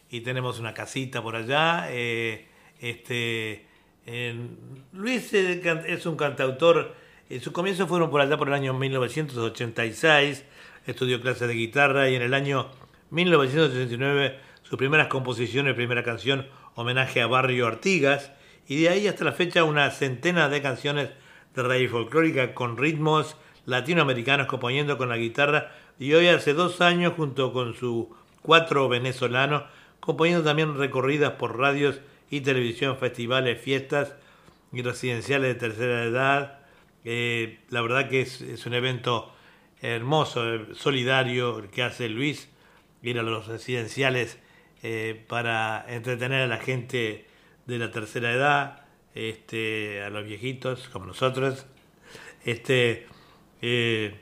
[0.10, 1.90] y tenemos una casita por allá.
[1.92, 2.48] eh,
[2.80, 3.66] este,
[4.94, 6.96] Luis es un cantautor,
[7.42, 10.44] sus comienzos fueron por allá por el año 1986,
[10.88, 12.70] estudió clases de guitarra y en el año
[13.12, 16.48] 1989 sus primeras composiciones, primera canción,
[16.78, 18.32] homenaje a Barrio Artigas,
[18.68, 21.10] y de ahí hasta la fecha una centena de canciones
[21.56, 23.36] de raíz folclórica con ritmos
[23.66, 29.64] latinoamericanos componiendo con la guitarra y hoy hace dos años junto con su cuatro venezolanos
[30.00, 32.00] componiendo también recorridas por radios
[32.30, 34.14] y televisión, festivales, fiestas
[34.72, 36.60] y residenciales de tercera edad.
[37.06, 39.34] Eh, la verdad que es, es un evento
[39.82, 42.50] hermoso, eh, solidario el que hace Luis,
[43.02, 44.38] ir a los residenciales
[44.84, 47.26] eh, para entretener a la gente
[47.66, 48.86] de la tercera edad,
[49.16, 51.66] este, a los viejitos como nosotros.
[52.46, 53.08] Este,
[53.62, 54.16] eh,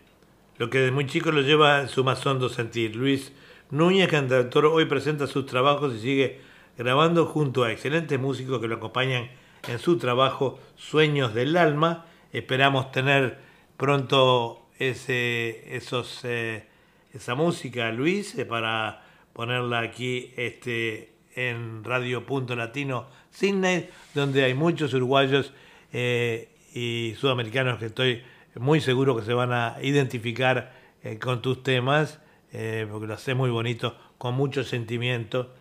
[0.57, 2.95] lo que de muy chico lo lleva en su más hondo sentir.
[2.95, 3.33] Luis
[3.71, 6.39] Núñez, cantautor, hoy presenta sus trabajos y sigue
[6.77, 9.29] grabando junto a excelentes músicos que lo acompañan
[9.67, 12.05] en su trabajo Sueños del Alma.
[12.31, 13.39] Esperamos tener
[13.77, 16.67] pronto ese, esos, eh,
[17.13, 19.04] esa música, Luis, para
[19.35, 25.51] ponerla aquí este, en Radio Punto Latino Sydney, donde hay muchos uruguayos
[25.91, 28.23] eh, y sudamericanos que estoy
[28.55, 30.71] muy seguro que se van a identificar
[31.03, 32.21] eh, con tus temas,
[32.53, 35.53] eh, porque lo haces muy bonito, con mucho sentimiento.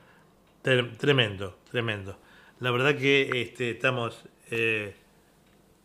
[0.63, 2.17] Tre- Tremendo, tremendo.
[2.61, 4.25] La verdad que este, estamos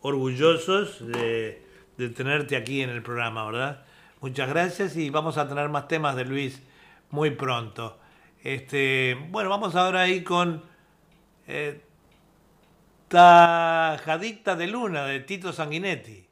[0.00, 1.60] orgullosos de,
[1.98, 3.84] de tenerte aquí en el programa, ¿verdad?
[4.20, 6.62] Muchas gracias y vamos a tener más temas de Luis
[7.10, 7.98] muy pronto.
[8.42, 10.62] Este, bueno, vamos ahora ahí con
[11.46, 11.80] eh,
[13.08, 16.26] Tajadicta de Luna de Tito Sanguinetti.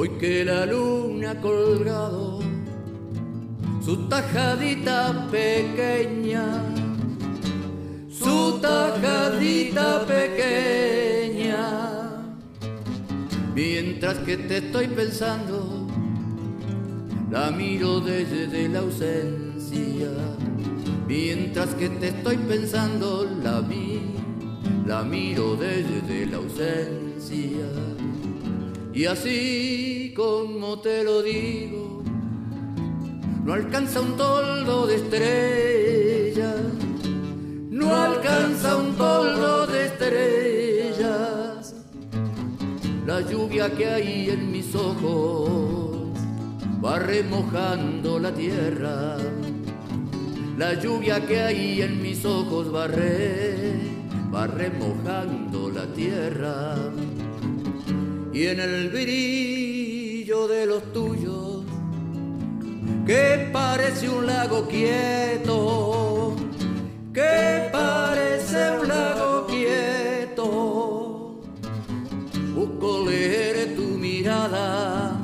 [0.00, 2.27] Hoy que la luna colgado
[3.88, 6.62] su tajadita pequeña,
[8.10, 11.56] su tajadita pequeña.
[13.54, 15.86] Mientras que te estoy pensando,
[17.30, 20.10] la miro desde la ausencia.
[21.06, 24.02] Mientras que te estoy pensando, la vi,
[24.86, 27.68] la miro desde la ausencia.
[28.92, 31.87] Y así como te lo digo,
[33.48, 36.60] no alcanza un toldo de estrellas,
[37.70, 41.74] no alcanza un toldo de estrellas.
[43.06, 46.12] La lluvia que hay en mis ojos
[46.84, 49.16] va remojando la tierra.
[50.58, 52.86] La lluvia que hay en mis ojos va,
[54.34, 56.76] va remojando la tierra
[58.30, 61.47] y en el brillo de los tuyos,
[63.08, 66.36] que parece un lago quieto,
[67.14, 71.40] que parece un lago quieto.
[72.54, 75.16] Busco leer tu mirada,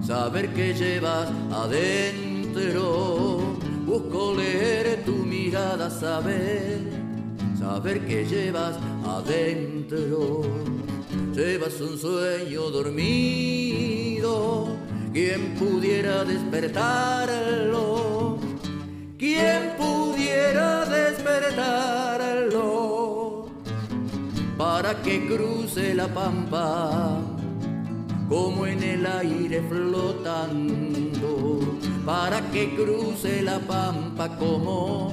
[0.00, 3.40] saber que llevas adentro.
[3.84, 6.80] Busco leer tu mirada, saber,
[7.58, 10.40] saber que llevas adentro
[11.34, 14.30] llevas un sueño dormido.
[15.12, 18.38] ¿Quién pudiera despertarlo?
[19.18, 23.46] ¿Quién pudiera despertarlo?
[24.56, 27.18] Para que cruce la pampa
[28.28, 31.58] como en el aire flotando.
[32.06, 35.12] Para que cruce la pampa como,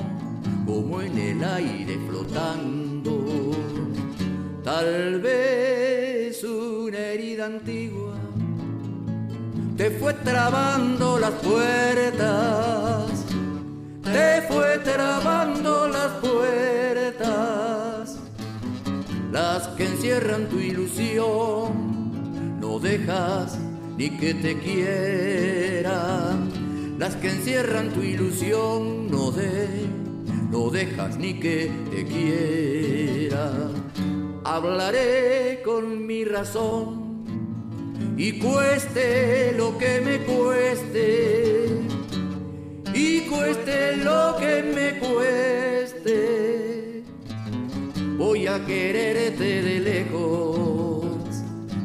[0.68, 3.52] como en el aire flotando.
[4.64, 8.06] Tal vez una herida antigua
[9.77, 13.11] te fue trabando las puertas,
[14.03, 18.17] te fue trabando las puertas,
[19.31, 23.59] las que encierran tu ilusión, no dejas
[23.97, 26.35] ni que te quiera.
[26.97, 29.85] Las que encierran tu ilusión no de,
[30.49, 33.51] no dejas ni que te quiera.
[34.43, 37.06] Hablaré con mi razón
[38.18, 41.69] y cueste lo que me cueste
[42.94, 47.03] y cueste lo que me cueste.
[48.18, 51.06] Voy a quererte de lejos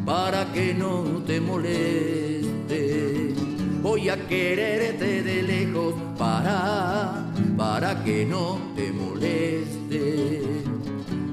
[0.07, 3.35] para que no te moleste.
[3.83, 10.43] Voy a quererte de lejos para, para que no te moleste.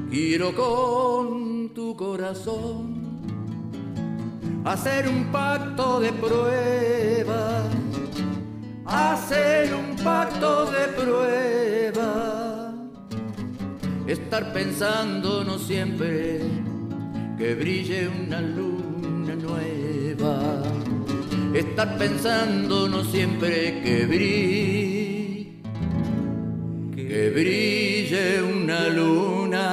[0.09, 2.98] Quiero con tu corazón
[4.69, 7.63] hacer un pacto de prueba.
[8.85, 12.73] Hacer un pacto de prueba,
[14.07, 16.41] estar pensando no siempre
[17.37, 20.63] que brille una luna nueva,
[21.53, 25.61] estar pensando no siempre que brille,
[26.95, 29.67] que brille una luna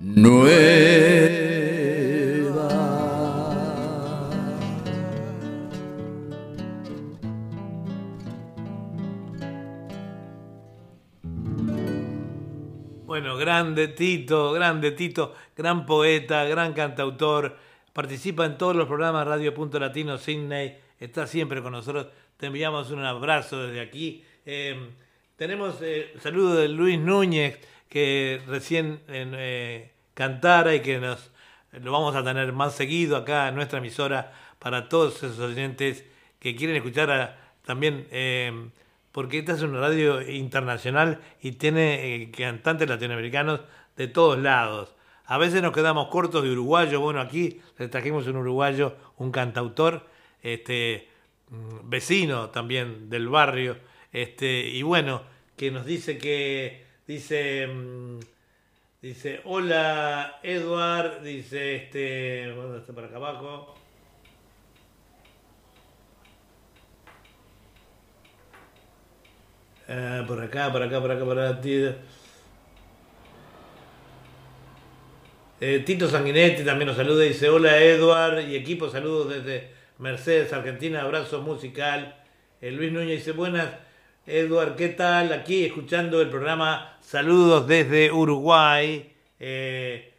[0.00, 1.53] nueva.
[13.14, 17.56] Bueno, grande Tito, grande Tito, gran poeta, gran cantautor,
[17.92, 22.90] participa en todos los programas Radio Punto Latino Sydney, está siempre con nosotros, te enviamos
[22.90, 24.24] un abrazo desde aquí.
[24.44, 24.90] Eh,
[25.36, 31.30] tenemos eh, saludo de Luis Núñez, que recién eh, cantara y que nos
[31.70, 36.04] lo vamos a tener más seguido acá en nuestra emisora para todos esos oyentes
[36.40, 38.70] que quieren escuchar a, también eh,
[39.14, 43.60] porque esta es una radio internacional y tiene eh, cantantes latinoamericanos
[43.96, 44.92] de todos lados.
[45.26, 46.98] A veces nos quedamos cortos de uruguayo.
[46.98, 50.04] Bueno, aquí le trajimos un uruguayo, un cantautor,
[50.42, 51.06] este,
[51.48, 53.76] mm, vecino también del barrio.
[54.12, 55.22] Este, y bueno,
[55.56, 58.18] que nos dice que, dice, mm,
[59.00, 63.76] dice, hola Edward, dice, este, ¿dónde está para acá abajo?
[69.86, 71.60] Eh, por acá, por acá, por acá, por acá.
[71.60, 71.94] Tito,
[75.60, 81.00] Eh, Tito Sanguinetti también nos saluda dice: Hola Edward y equipo, saludos desde Mercedes, Argentina,
[81.02, 82.16] abrazo musical.
[82.60, 83.70] Eh, Luis Núñez dice: Buenas,
[84.26, 85.32] Edward, ¿qué tal?
[85.32, 89.14] Aquí escuchando el programa Saludos desde Uruguay.
[89.38, 90.12] Eh,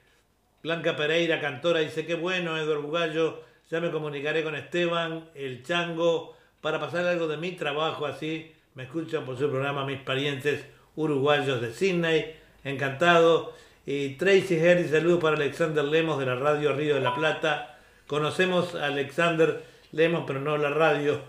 [0.64, 3.44] Blanca Pereira, cantora, dice: Qué bueno, Edward Bugallo.
[3.70, 8.84] Ya me comunicaré con Esteban, el chango, para pasar algo de mi trabajo así me
[8.84, 10.65] escuchan por su programa mis parientes
[10.95, 13.53] uruguayos de Sydney, encantado.
[13.85, 17.77] Y Tracy Harris, saludos para Alexander Lemos de la radio Río de la Plata.
[18.07, 21.22] Conocemos a Alexander Lemos, pero no la radio.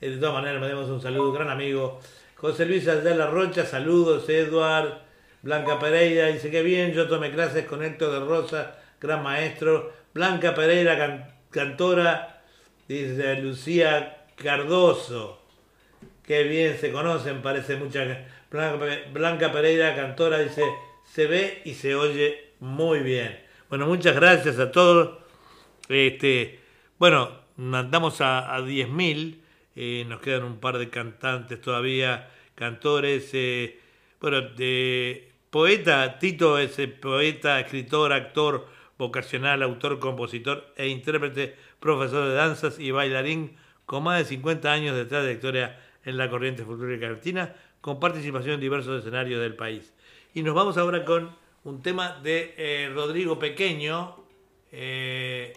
[0.00, 2.00] Eh, De todas maneras, me damos un saludo, gran amigo.
[2.36, 4.98] José Luis Ayala Rocha, saludos, Edward.
[5.42, 9.92] Blanca Pereira dice que bien, yo tomé clases con Héctor de Rosa, gran maestro.
[10.14, 12.42] Blanca Pereira, can- cantora,
[12.88, 15.42] dice Lucía Cardoso.
[16.26, 18.26] Qué bien se conocen, parece mucha.
[19.12, 20.62] Blanca, Pereira, cantora, dice:
[21.04, 23.38] se ve y se oye muy bien.
[23.68, 25.18] Bueno, muchas gracias a todos.
[25.88, 26.58] Este,
[26.98, 29.40] bueno, andamos a, a 10.000.
[29.76, 33.30] eh, nos quedan un par de cantantes todavía, cantores.
[33.32, 33.78] eh,
[34.20, 38.66] bueno, de poeta, Tito es eh, poeta, escritor, actor,
[38.98, 44.96] vocacional, autor, compositor e intérprete, profesor de danzas y bailarín con más de 50 años
[44.96, 49.92] de trayectoria en la corriente folclórica argentina, con participación en diversos escenarios del país.
[50.32, 51.30] Y nos vamos ahora con
[51.64, 54.16] un tema de eh, Rodrigo Pequeño.
[54.72, 55.52] eh,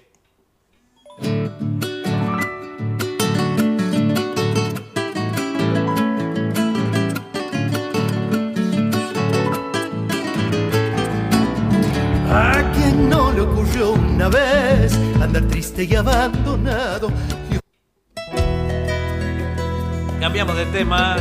[12.32, 17.12] ¿A quien no le ocurrió una vez andar triste y abandonado?
[20.20, 21.16] Cambiamos de tema.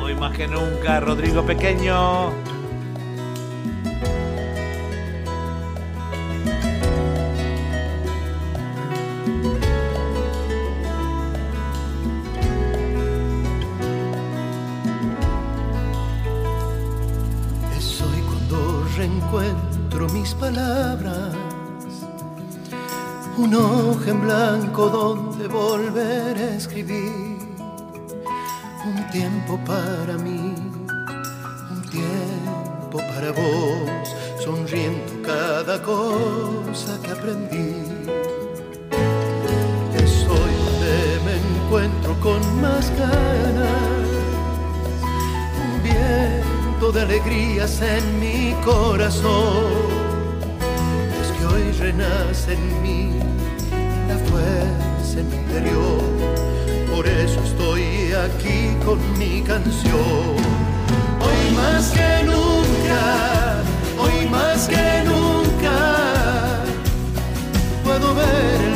[0.00, 2.30] Hoy más que nunca, Rodrigo Pequeño.
[17.76, 21.34] Es hoy cuando reencuentro mis palabras,
[23.42, 27.38] un hoja en blanco donde volver a escribir,
[28.84, 30.54] un tiempo para mí,
[31.70, 34.08] un tiempo para vos,
[34.44, 37.76] son sonriendo cada cosa que aprendí.
[40.02, 40.96] Es hoy donde
[41.26, 44.08] me encuentro con más ganas,
[45.64, 50.00] un viento de alegrías en mi corazón.
[51.80, 53.29] Renace en mí
[54.12, 56.00] en mi interior,
[56.94, 60.36] por eso estoy aquí con mi canción.
[61.20, 63.62] Hoy más que nunca,
[63.98, 66.64] hoy más que nunca,
[67.84, 68.69] puedo ver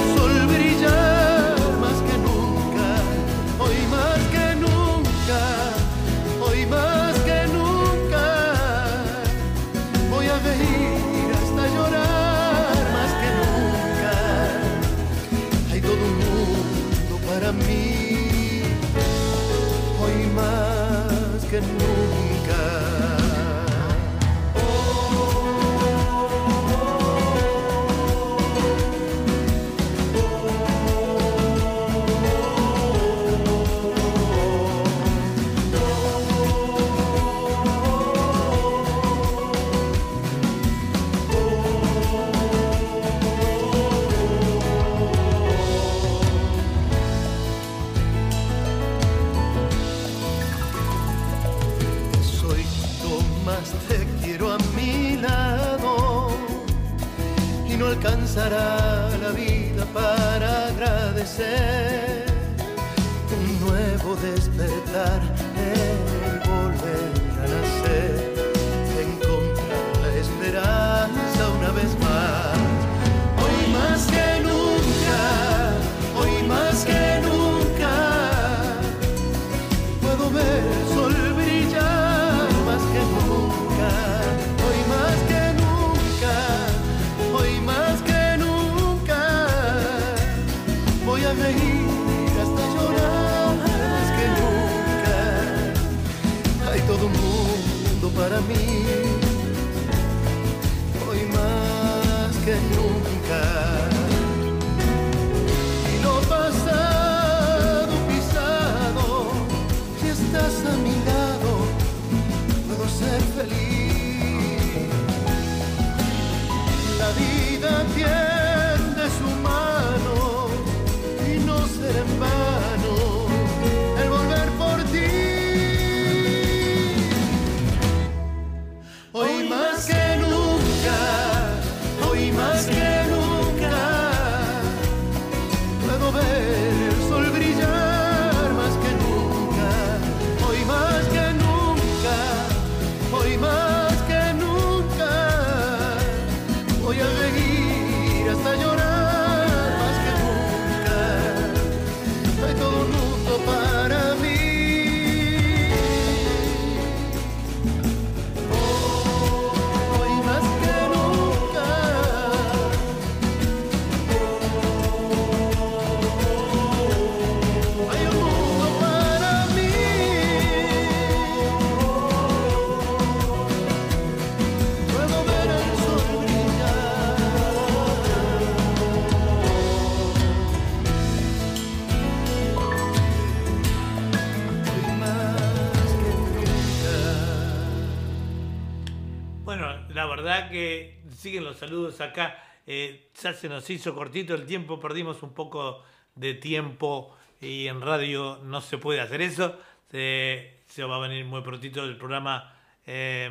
[191.65, 192.37] saludos acá.
[192.67, 195.83] Eh, ya se nos hizo cortito el tiempo, perdimos un poco
[196.15, 199.59] de tiempo y en radio no se puede hacer eso.
[199.91, 202.55] Se, va a venir muy prontito el programa
[202.87, 203.31] eh,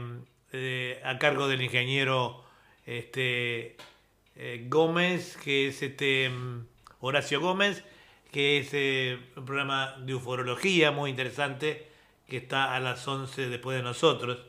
[0.52, 2.44] eh, a cargo del ingeniero
[2.86, 3.76] este,
[4.36, 6.66] eh, Gómez, que es este mm,
[7.02, 7.84] Horacio Gómez,
[8.32, 11.88] que es un programa de uforología muy interesante
[12.28, 14.40] que está a las 11 después de nosotros.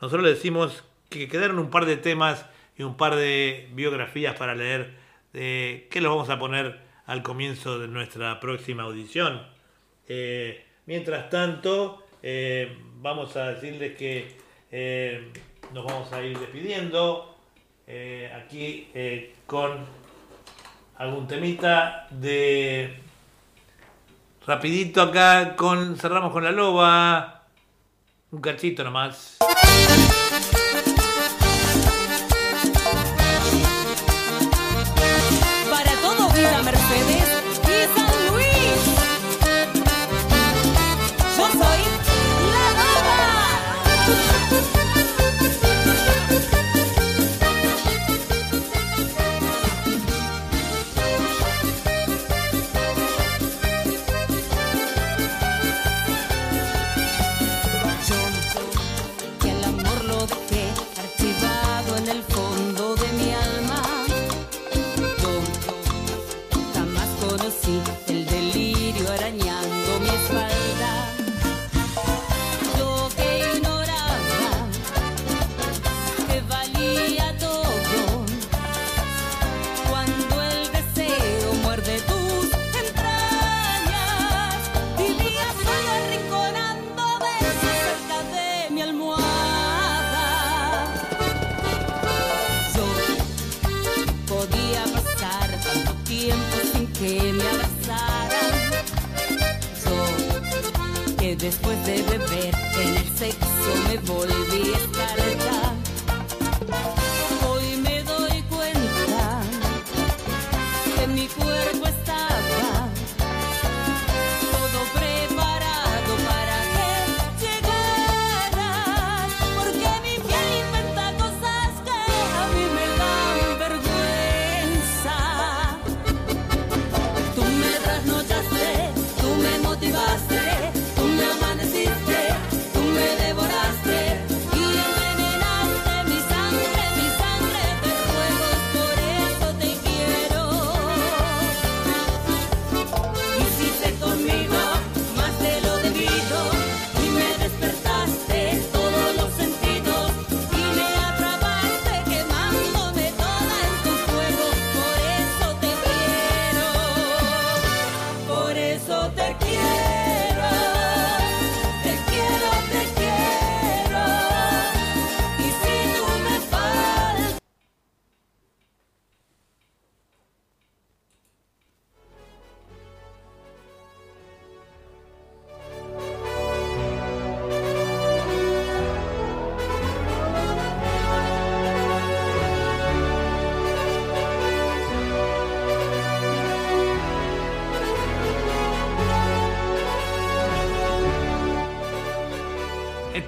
[0.00, 0.84] Nosotros le decimos
[1.18, 4.94] que quedaron un par de temas y un par de biografías para leer,
[5.34, 9.42] eh, que los vamos a poner al comienzo de nuestra próxima audición.
[10.08, 14.36] Eh, mientras tanto, eh, vamos a decirles que
[14.70, 15.32] eh,
[15.72, 17.28] nos vamos a ir despidiendo
[18.34, 18.88] aquí
[19.44, 19.84] con
[20.96, 22.96] algún temita de
[24.46, 27.44] rapidito acá con cerramos con la loba
[28.30, 29.36] un cachito nomás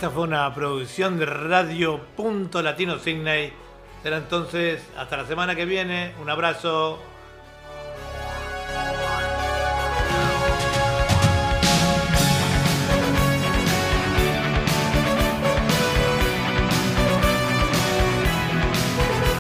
[0.05, 3.55] Esta fue una producción de Radio Punto Latino Signay.
[4.03, 6.13] Será entonces hasta la semana que viene.
[6.21, 6.99] Un abrazo.